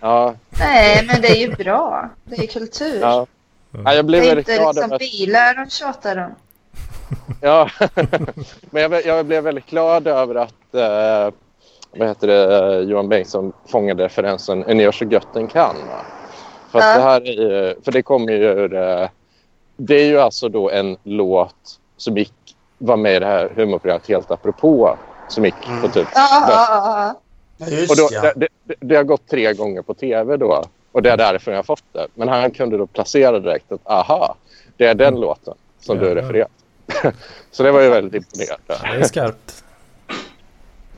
[0.00, 2.10] Ja, Nej, men det är ju bra.
[2.24, 3.00] Det är kultur.
[3.00, 3.26] ja.
[3.70, 6.34] ja, jag Det blev är väldigt inte glad liksom över att bilar de tjatar om.
[7.40, 7.70] Ja,
[8.70, 11.34] men jag, jag blev väldigt glad över att eh,
[11.98, 15.74] vad heter det, eh, Johan Bengtsson fångade referensen En gör så gött den kan.
[15.76, 16.00] Va?
[16.70, 16.94] För, att Ja.
[16.96, 19.08] det här är, ju- för det kommer ju ur, eh,
[19.76, 22.32] Det är ju alltså då en låt som gick,
[22.78, 24.96] var med i det här humorprogrammet Helt apropå
[25.28, 26.08] som gick på typ...
[26.14, 27.20] Ja, ja, ja.
[27.66, 30.64] Ja, Och då, det, det, det har gått tre gånger på tv då.
[30.92, 32.06] Och det är därför jag har fått det.
[32.14, 34.34] Men han kunde då placera direkt att aha,
[34.76, 36.48] det är den låten som du refererar.
[37.50, 38.64] Så det var ju väldigt imponerande.
[38.98, 39.64] Det är skarpt.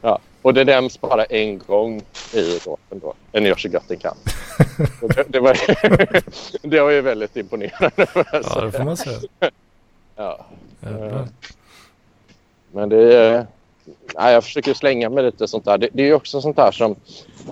[0.02, 0.18] Ja.
[0.42, 2.02] Och det nämns bara en gång
[2.34, 3.14] i låten då.
[3.32, 4.16] En gör så den kan.
[5.00, 5.56] Det, det, var,
[6.68, 8.06] det var ju väldigt imponerande.
[8.16, 9.18] Ja, det får man säga.
[10.16, 10.46] Ja.
[10.80, 11.28] Jävlar.
[12.72, 13.46] Men det är...
[14.14, 15.78] Nej, jag försöker slänga mig lite sånt där.
[15.78, 16.96] Det, det är också sånt där som...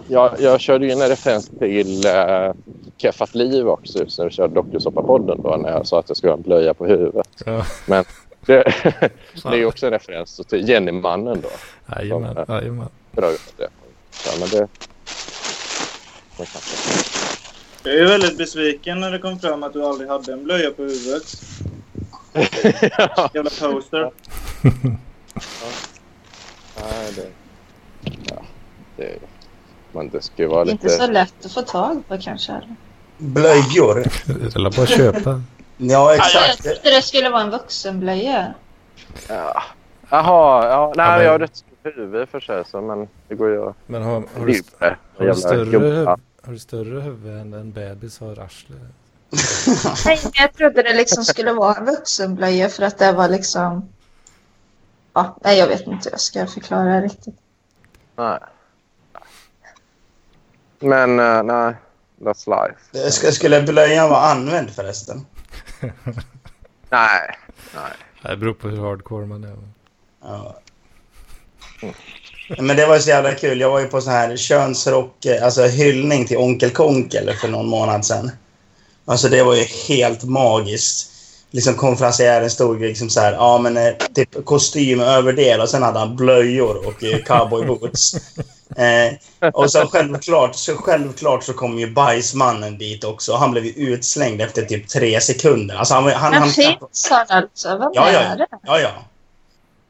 [0.08, 2.52] Jag, jag körde ju en referens till uh,
[2.96, 6.36] Keffat liv också när vi körde dokusåpapodden då när jag sa att jag skulle ha
[6.36, 7.28] en blöja på huvudet.
[7.46, 7.64] Ja.
[7.86, 8.04] Men
[8.46, 8.64] det,
[9.42, 11.48] det är ju också en referens till Jennymannen då.
[11.96, 12.44] Jajamän.
[12.48, 12.88] Jajamän.
[13.12, 13.68] Drar ut det.
[14.26, 14.68] Ja, men det...
[16.38, 16.76] Men kanske.
[17.82, 20.82] Jag är väldigt besviken när det kom fram att du aldrig hade en blöja på
[20.82, 21.42] huvudet.
[22.98, 23.30] ja.
[23.34, 24.10] Jävla poster.
[26.76, 27.30] Nej, det...
[28.28, 28.42] Ja,
[28.96, 29.18] det...
[29.92, 31.12] Men det ska ju vara Inte så lite...
[31.12, 32.60] lätt att få tag på kanske.
[33.18, 34.04] Blöjor.
[34.26, 35.42] Det är bara att köpa.
[35.82, 36.62] Ja, Jag exakt.
[36.62, 38.54] trodde det skulle vara en vuxenblöja.
[39.28, 39.62] Ja.
[40.10, 43.34] Jaha, ja, nej, Ja, men- jag har rätt stort huvud för sig, så, men det
[43.34, 44.62] går ju att Men har, har, du,
[45.18, 45.86] har, du större, gubbar.
[45.88, 48.76] huv- har du större huvud än en bebis har arsle?
[50.06, 53.88] Nej, jag trodde det liksom skulle vara en vuxenblöja för att det var liksom...
[55.12, 57.36] Ja, nej, jag vet inte hur jag ska förklara det riktigt.
[58.16, 58.38] Nej.
[60.78, 61.74] Men eh, nej,
[62.20, 63.10] that's life.
[63.32, 65.26] Skulle blöjan vara använd förresten?
[66.90, 67.38] Nej,
[67.74, 67.92] nej.
[68.22, 69.56] Det beror på hur hardcore man är.
[70.22, 70.60] Ja.
[72.58, 73.60] Men det var så jävla kul.
[73.60, 78.06] Jag var ju på så här könsrock, alltså hyllning till Onkel Konkel för någon månad
[78.06, 78.30] sedan.
[79.04, 81.10] Alltså det var ju helt magiskt.
[81.50, 85.82] Liksom konferencieren stod liksom så här, ja men eh, typ kostym över det och sen
[85.82, 88.16] hade han blöjor och eh, cowboyboots.
[88.76, 93.36] Eh, och så självklart, så självklart så kom ju bajsmannen dit också.
[93.36, 95.76] Han blev ju utslängd efter typ tre sekunder.
[95.76, 97.76] Alltså han, han, Men han, finns han alltså?
[97.76, 98.18] Vad Ja, ja.
[98.18, 98.46] är det?
[98.62, 98.90] Ja, ja.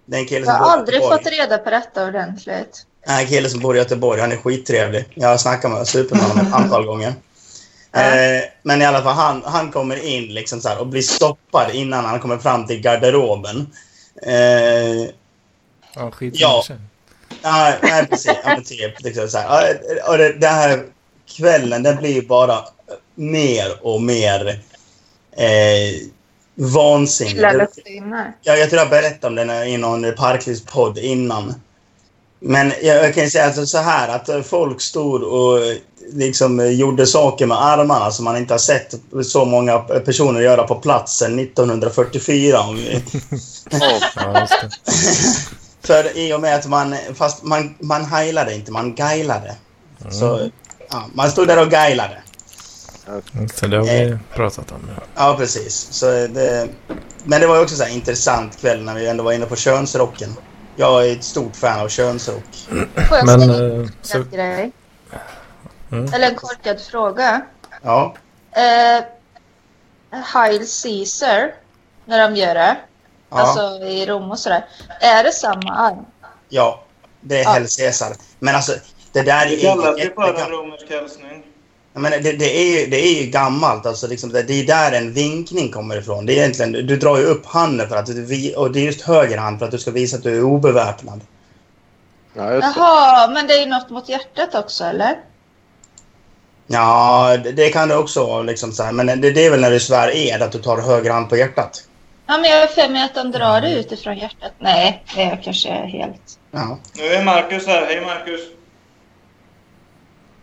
[0.05, 2.87] Det är en kille Jag som har bor i aldrig fått reda på detta ordentligt.
[3.07, 4.21] Nej, en kille som bor i Göteborg.
[4.21, 5.05] Han är skittrevlig.
[5.15, 7.15] Jag har snackat med super med honom ett antal gånger.
[7.93, 11.71] Eh, men i alla fall, han, han kommer in liksom så här och blir stoppad
[11.73, 13.67] innan han kommer fram till garderoben.
[14.23, 15.11] Eh,
[15.95, 16.65] Ja, skit Ja.
[17.43, 18.33] Ja, nej, precis.
[18.45, 19.79] Ja, men typ, liksom så här.
[20.09, 20.85] Och det, det här
[21.37, 22.59] kvällen, den blir bara
[23.15, 24.49] mer och mer
[25.37, 25.95] eh,
[26.55, 27.35] vansinnig.
[27.35, 28.33] Gillar Det- luftsinne.
[28.43, 31.55] Ja, jag tror jag berättade om den i någon Parklivspodd innan.
[32.43, 35.59] Men jag, jag kan ju säga alltså så här att folk stod och
[36.13, 40.75] liksom gjorde saker med armarna som man inte har sett så många personer göra på
[40.75, 42.61] platsen 1944.
[42.61, 43.03] Om vi-.
[45.91, 49.55] För i och med att man, fast man, man heilade inte, man gailade.
[50.11, 50.51] Så
[50.91, 52.23] ja, man stod där och gailade.
[53.55, 54.91] Så det har vi pratat om.
[55.15, 55.75] Ja, precis.
[55.91, 56.69] Så det,
[57.25, 60.31] men det var också så här intressant kväll när vi ändå var inne på könsrocken.
[60.77, 62.69] Jag är ett stort fan av könsrock.
[63.09, 64.73] Får jag Men säga eh, en så, grej?
[65.93, 66.15] Mm.
[66.15, 67.41] Eller en korkad fråga.
[67.83, 68.15] Ja.
[68.53, 69.05] Eh,
[70.11, 71.55] Heil Caesar,
[72.05, 72.77] när de gör det,
[73.31, 73.37] Ja.
[73.41, 74.65] alltså i Rom och sådär.
[75.01, 76.05] Är det samma arm?
[76.49, 76.83] Ja,
[77.21, 77.51] det är Ja.
[77.51, 78.13] Hell Caesar.
[78.39, 78.73] Men alltså,
[79.13, 81.43] det där är Det kallas ju jättegam- romersk hälsning.
[81.93, 83.87] Menar, det, det, är ju, det är ju gammalt.
[83.87, 86.27] Alltså, liksom, det, det är där en vinkning kommer ifrån.
[86.27, 89.01] Det är egentligen, du drar ju upp handen för att du, och det är just
[89.01, 91.21] höger hand för att du ska visa att du är obeväpnad.
[92.35, 92.53] Ja.
[92.53, 95.17] Jaha, men det är ju något mot hjärtat också, eller?
[96.67, 98.43] Ja, det, det kan det också vara.
[98.43, 98.93] Liksom, så här.
[98.93, 101.37] Men det, det är väl när du svär ed att du tar höger hand på
[101.37, 101.83] hjärtat.
[102.31, 104.53] Ja, men jag har för mig att de drar det utifrån hjärtat.
[104.59, 106.39] Nej, det är kanske helt...
[106.51, 106.79] Ja.
[106.97, 107.87] Nu är Marcus här.
[107.87, 108.41] Hej Marcus.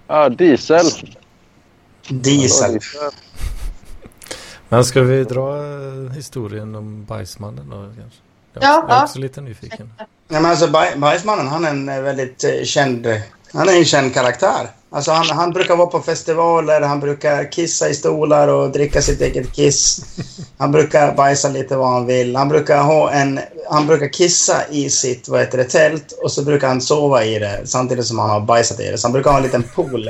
[0.07, 0.85] Ja, diesel.
[2.07, 2.79] Diesel.
[4.69, 8.19] Men ska vi dra eh, historien om bajsmannen då kanske?
[8.53, 9.93] Jag, Ja, jag är också lite nyfiken.
[9.97, 13.07] Ja, men alltså, Baj- Bajsmannen, han är en eh, väldigt eh, känd...
[13.53, 14.69] Han är en känd karaktär.
[14.89, 19.21] Alltså, han, han brukar vara på festivaler, han brukar kissa i stolar och dricka sitt
[19.21, 20.01] eget kiss.
[20.57, 22.35] Han brukar bajsa lite vad han vill.
[22.35, 26.43] Han brukar, ha en, han brukar kissa i sitt vad heter det, tält och så
[26.43, 28.97] brukar han sova i det samtidigt som han har bajsat i det.
[28.97, 30.09] Så han brukar ha en liten pool,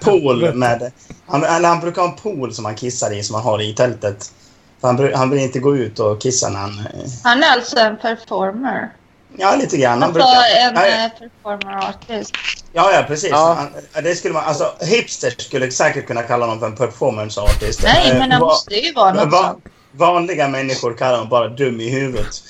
[0.00, 0.92] pool med...
[1.26, 3.74] Han, eller han brukar ha en pool som han kissar i, som han har i
[3.74, 4.32] tältet.
[4.80, 6.78] För han, han vill inte gå ut och kissa när han...
[6.78, 8.92] eh, Han är alltså en performer.
[9.38, 9.92] Ja, lite grann.
[9.92, 12.32] Han Alltså brukar, en Ja, eh, performer artist.
[12.72, 13.30] Ja, ja, precis.
[13.30, 13.68] Ja.
[13.92, 17.82] Han, det skulle man, alltså, hipsters skulle säkert kunna kalla honom för en performance artist.
[17.82, 19.56] Nej, Eh, men det va- måste ju vara något va-.
[19.92, 22.42] Vanliga människor kallar honom bara dum i huvudet.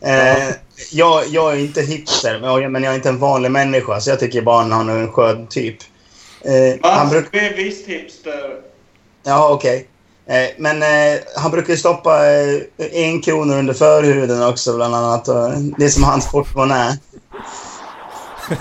[0.00, 0.48] Eh,
[0.92, 4.10] jag, jag är inte hipster, men jag, men jag är inte en vanlig människa, så
[4.10, 5.76] jag tycker bara han är en skön typ.
[6.44, 8.56] Eh, han Mats, bruk, du är visst hipster.
[9.22, 9.76] ja, okej.
[9.76, 9.84] Eh,
[10.58, 12.60] men eh, han brukar ju stoppa eh,
[12.92, 15.28] en kronor under förhuden också, bland annat.
[15.28, 16.98] Och det är som hans portmonnä.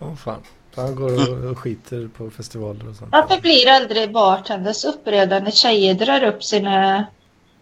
[0.00, 0.40] Åh fan.
[0.76, 3.12] Han går och, och skiter på festivaler och sånt.
[3.12, 7.06] Varför blir aldrig bartenders upprörda när tjejer drar upp sina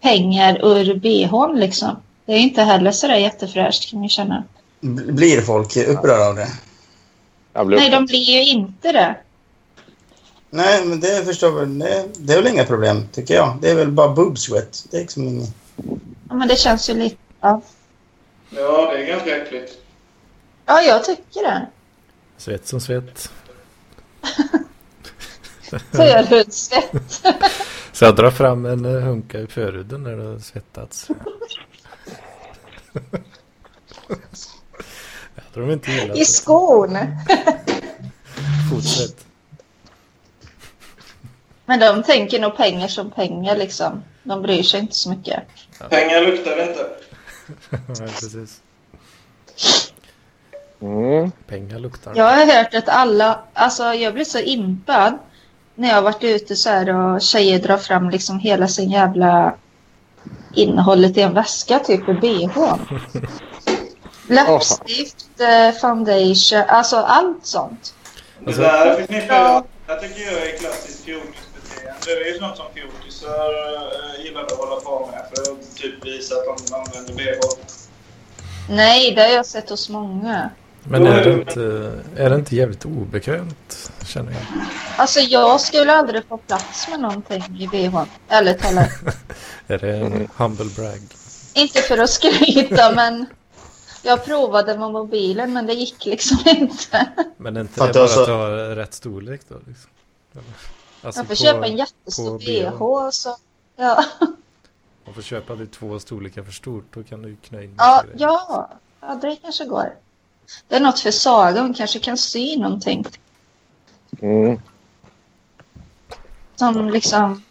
[0.01, 1.95] pengar ur bhn liksom?
[2.25, 4.43] Det är inte heller sådär jättefräscht kan man känna.
[4.81, 6.47] B- Blir folk upprörda av det?
[7.77, 9.15] Nej, de blir ju inte det.
[10.55, 11.79] Nej, men det förstår väl.
[11.79, 13.57] Det, det är väl inga problem, tycker jag.
[13.61, 14.85] Det är väl bara boob sweat.
[14.91, 15.53] Det är liksom inget...
[16.29, 17.15] Ja, men det känns ju lite...
[17.39, 17.61] Ja,
[18.49, 19.73] Ja, det är ganska äckligt.
[20.65, 21.67] ja jag tycker det.
[22.37, 23.31] Svett som svett.
[25.91, 27.23] Förhudsvett.
[27.91, 31.09] Så jag drar fram en eh, hunka i förhuden när det har svettats.
[35.35, 36.97] jag tror de inte gillar I skon.
[38.71, 39.25] Fotsvett.
[41.65, 44.03] Men de tänker nog pengar som pengar liksom.
[44.23, 45.43] De bryr sig inte så mycket.
[45.89, 46.85] Pengar luktar inte.
[47.69, 48.61] Ja, precis.
[50.81, 51.31] Mm.
[51.47, 52.13] Pengar luktar.
[52.15, 55.17] Jag har hört att alla, alltså jag blir så impad
[55.75, 59.55] när jag har varit ute så här och tjejer drar fram liksom hela sin jävla
[60.53, 62.57] innehållet i en väska, typ i bh.
[64.27, 67.93] Läppstift, eh, foundation, alltså allt sånt.
[68.39, 69.63] Det där förknippar jag.
[69.87, 71.42] Jag tycker jag är klassiskt fjortisbeteende.
[72.05, 73.49] Det är ju sånt som fjortisar
[74.17, 77.39] äh, gillar att hålla på med för att typ visa att de använder bh.
[78.69, 80.49] Nej, det har jag sett hos många.
[80.83, 84.41] Men är det, inte, är det inte jävligt obekvämt, känner jag?
[84.97, 88.03] Alltså jag skulle aldrig få plats med någonting i bh.
[88.27, 88.89] Ärligt talat.
[89.67, 90.99] Är det en humble brag?
[91.53, 93.25] Inte för att skryta men
[94.03, 97.07] jag provade med mobilen men det gick liksom inte.
[97.37, 99.55] Men är inte det att bara att ha rätt storlek då?
[99.67, 99.89] Liksom?
[101.03, 103.37] Alltså Jag får på- köpa en jättestor bh så...
[103.75, 104.03] Ja,
[105.05, 108.17] Man får köpa det två storlekar för stort, då kan du knö in ja, grejer.
[108.19, 108.69] ja,
[109.01, 109.93] ja, det kanske går.
[110.67, 113.05] Det är något för Saga, hon kanske kan sy någonting
[114.21, 114.59] Mm.
[116.55, 117.43] som liksom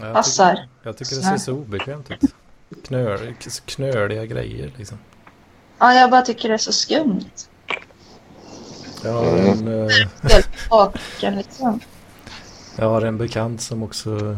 [0.00, 0.54] Ja, jag passar.
[0.54, 2.34] Tycker, jag tycker det ser så obekvämt ut.
[2.84, 3.34] Knöl,
[3.64, 4.98] knöliga grejer liksom.
[5.78, 7.24] Ja, jag bara tycker det är så skumt.
[9.04, 9.88] Jag har en, eh,
[10.22, 11.80] Helt baken liksom.
[12.78, 14.36] Jag har en bekant som också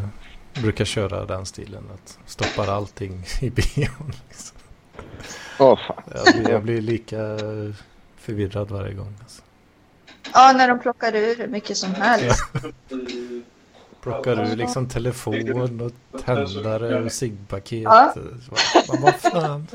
[0.53, 1.83] brukar köra den stilen.
[1.93, 4.13] Att stoppar allting i bion.
[4.29, 4.57] Liksom.
[5.59, 6.03] Åh, fan.
[6.15, 7.17] Jag, blir, jag blir lika
[8.17, 9.13] förvirrad varje gång.
[9.21, 9.41] Alltså.
[10.33, 12.43] Ja, när de plockar ur hur mycket som helst.
[14.01, 17.83] Plockar ur liksom telefon och tändare och ciggpaket.
[17.83, 18.13] Ja.
[18.87, 19.67] Vad fan.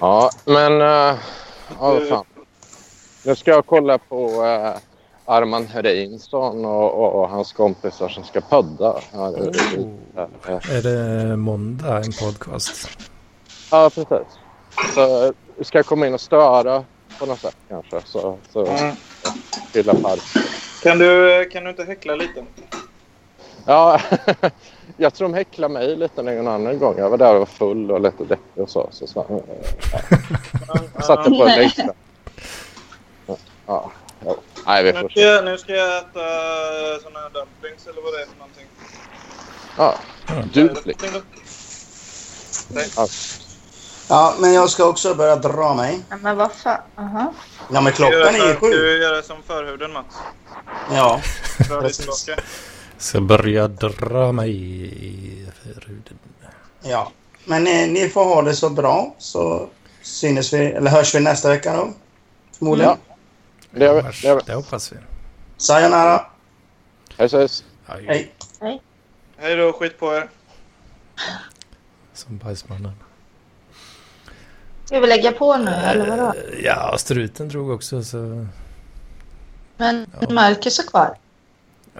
[0.00, 0.72] Ja, men...
[0.72, 1.18] Uh, ja,
[1.78, 2.24] vad fan.
[3.24, 4.76] Nu ska jag kolla på uh,
[5.24, 9.00] Arman Hreinsson och, och, och hans kompisar som ska podda.
[9.12, 9.40] Ja, det,
[9.78, 10.22] Oh.
[10.50, 12.88] uh, Är det måndag en podcast?
[13.70, 14.26] ja precis.
[14.94, 15.32] Så
[15.64, 16.84] ska jag komma in och störa
[17.18, 18.00] på något sätt kanske.
[18.04, 18.94] Så, så Mm.
[19.72, 20.22] fylla park.
[20.82, 22.44] Kan, du, kan du inte häckla lite?
[23.66, 24.00] Ja,
[24.96, 26.94] jag tror de häcklade mig lite någon annan gång.
[26.98, 28.88] Jag var där och var full och lite deppig och så.
[28.92, 29.40] så, så ja.
[30.94, 31.92] Jag satte på en extra.
[33.70, 33.90] Ja,
[34.24, 34.36] ja.
[34.66, 35.20] Nej, vi Nu får ska, se.
[35.26, 36.10] jag, nu ska jag äta
[37.02, 38.66] såna här dumplings eller vad det är för någonting.
[39.76, 39.94] Ja,
[40.52, 40.96] dumpling.
[41.12, 41.20] då?
[42.96, 43.06] Ja.
[44.08, 46.00] Ja, men jag ska också börja dra mig.
[46.10, 46.80] Ja, men vad fan.
[46.98, 47.32] Aha.
[47.72, 48.70] Ja, men Ska klockan är ju Ska sju.
[48.70, 50.14] du göra som förhuden Mats?
[50.92, 51.20] Ja,
[51.68, 52.24] Dra dig Precis.
[52.24, 52.42] tillbaka.
[52.98, 54.50] Så börja dra mig
[55.04, 55.46] i
[55.76, 56.18] ruden.
[56.82, 57.12] ja.
[57.44, 59.68] Men eh, ni får ha det så bra så
[60.02, 61.88] synes vi, eller hörs vi nästa vecka då.
[62.58, 62.96] Förmodligen.
[63.08, 63.09] Det
[63.72, 64.02] gör vi.
[64.02, 64.42] Det gör vi.
[64.46, 64.96] Det hoppas vi.
[65.56, 66.26] Sayonara.
[67.16, 67.64] Hej, ses.
[67.86, 68.04] Aj,
[68.60, 68.82] Hej.
[69.36, 70.28] Hej då, skit på er.
[72.12, 72.94] Som bajsmannen.
[74.84, 76.26] Ska vi lägga på nu eller vadå?
[76.26, 78.46] Eh, Ja, struten drog också så...
[79.76, 80.30] Men Ja.
[80.30, 81.16] Marcus är kvar.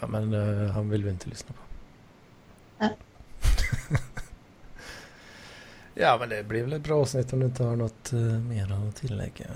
[0.00, 1.62] Ja, men eh, han vill vi inte lyssna på.
[2.78, 2.96] Nej.
[5.94, 8.88] ja, men det blir väl ett bra avsnitt om du inte har något uh, mer
[8.88, 9.46] att tillägga.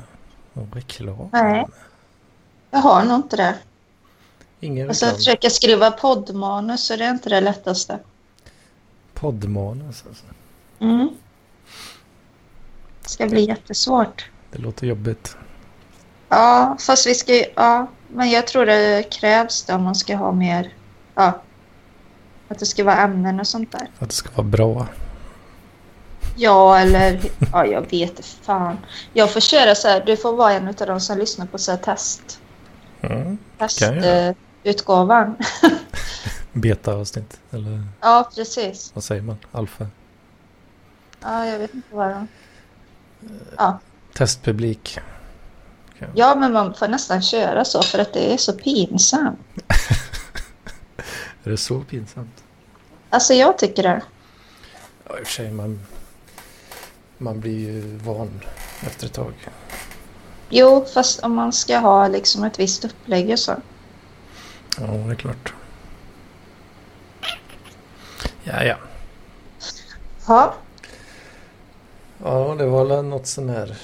[0.52, 1.28] Och reklam.
[1.32, 1.66] Nej.
[2.74, 3.54] Jag har nog inte det.
[4.60, 7.98] Ingen Alltså att försöka skriva poddmanus så det är inte det lättaste.
[9.14, 10.24] Poddmanus alltså.
[10.80, 11.08] Mm.
[13.02, 14.30] Det ska bli jättesvårt.
[14.50, 15.36] Det låter jobbigt.
[16.28, 17.44] Ja, fast vi ska.
[17.54, 20.72] Ja, men jag tror det krävs det om man ska ha mer...
[21.14, 21.42] Ja.
[22.48, 23.90] Att det ska vara ämnen och sånt där.
[23.98, 24.86] Att det ska vara bra.
[26.36, 27.20] Ja, eller...
[27.52, 28.78] Ja, jag vet fan.
[29.12, 30.02] Jag får köra så här.
[30.06, 32.40] Du får vara en av de som lyssnar på så här test...
[33.06, 33.38] Mm.
[33.80, 34.34] Göra.
[34.64, 35.36] Testutgåvan.
[36.52, 37.40] Beta-avsnitt.
[37.50, 38.90] Eller ja, precis.
[38.94, 39.36] vad säger man?
[39.52, 39.86] Alfa.
[41.22, 42.28] Ja, jag vet inte vad de...
[43.56, 43.78] Ja.
[44.14, 44.98] Testpublik.
[46.14, 49.38] ja, men man får nästan köra så för att det är så pinsamt.
[51.44, 52.44] Är det så pinsamt?
[53.10, 54.02] Alltså, jag tycker det.
[55.08, 55.50] Ja, i och för sig.
[55.50, 55.80] Man,
[57.18, 58.40] man blir ju van
[58.86, 59.34] efter ett tag.
[60.48, 63.52] Jo, fast om man ska ha liksom ett visst upplägg och så.
[64.80, 65.54] Ja, det är klart.
[68.44, 68.76] Ja, ja.
[70.28, 70.54] Ja,
[72.24, 73.76] Ja, det var väl något sån här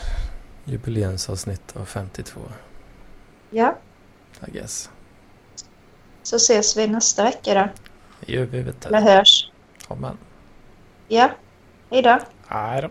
[0.65, 2.41] jubileumsavsnitt av 52.
[3.51, 3.77] ja.
[4.47, 4.91] I guess.
[6.23, 7.69] Så ses vi nästa vecka då.
[8.21, 9.07] Det gör vi vet Eller du.
[9.11, 9.51] hörs.
[9.89, 10.19] Ja, men.
[11.09, 11.31] Ja.
[11.91, 12.19] Hej då.
[12.51, 12.89] Nej då.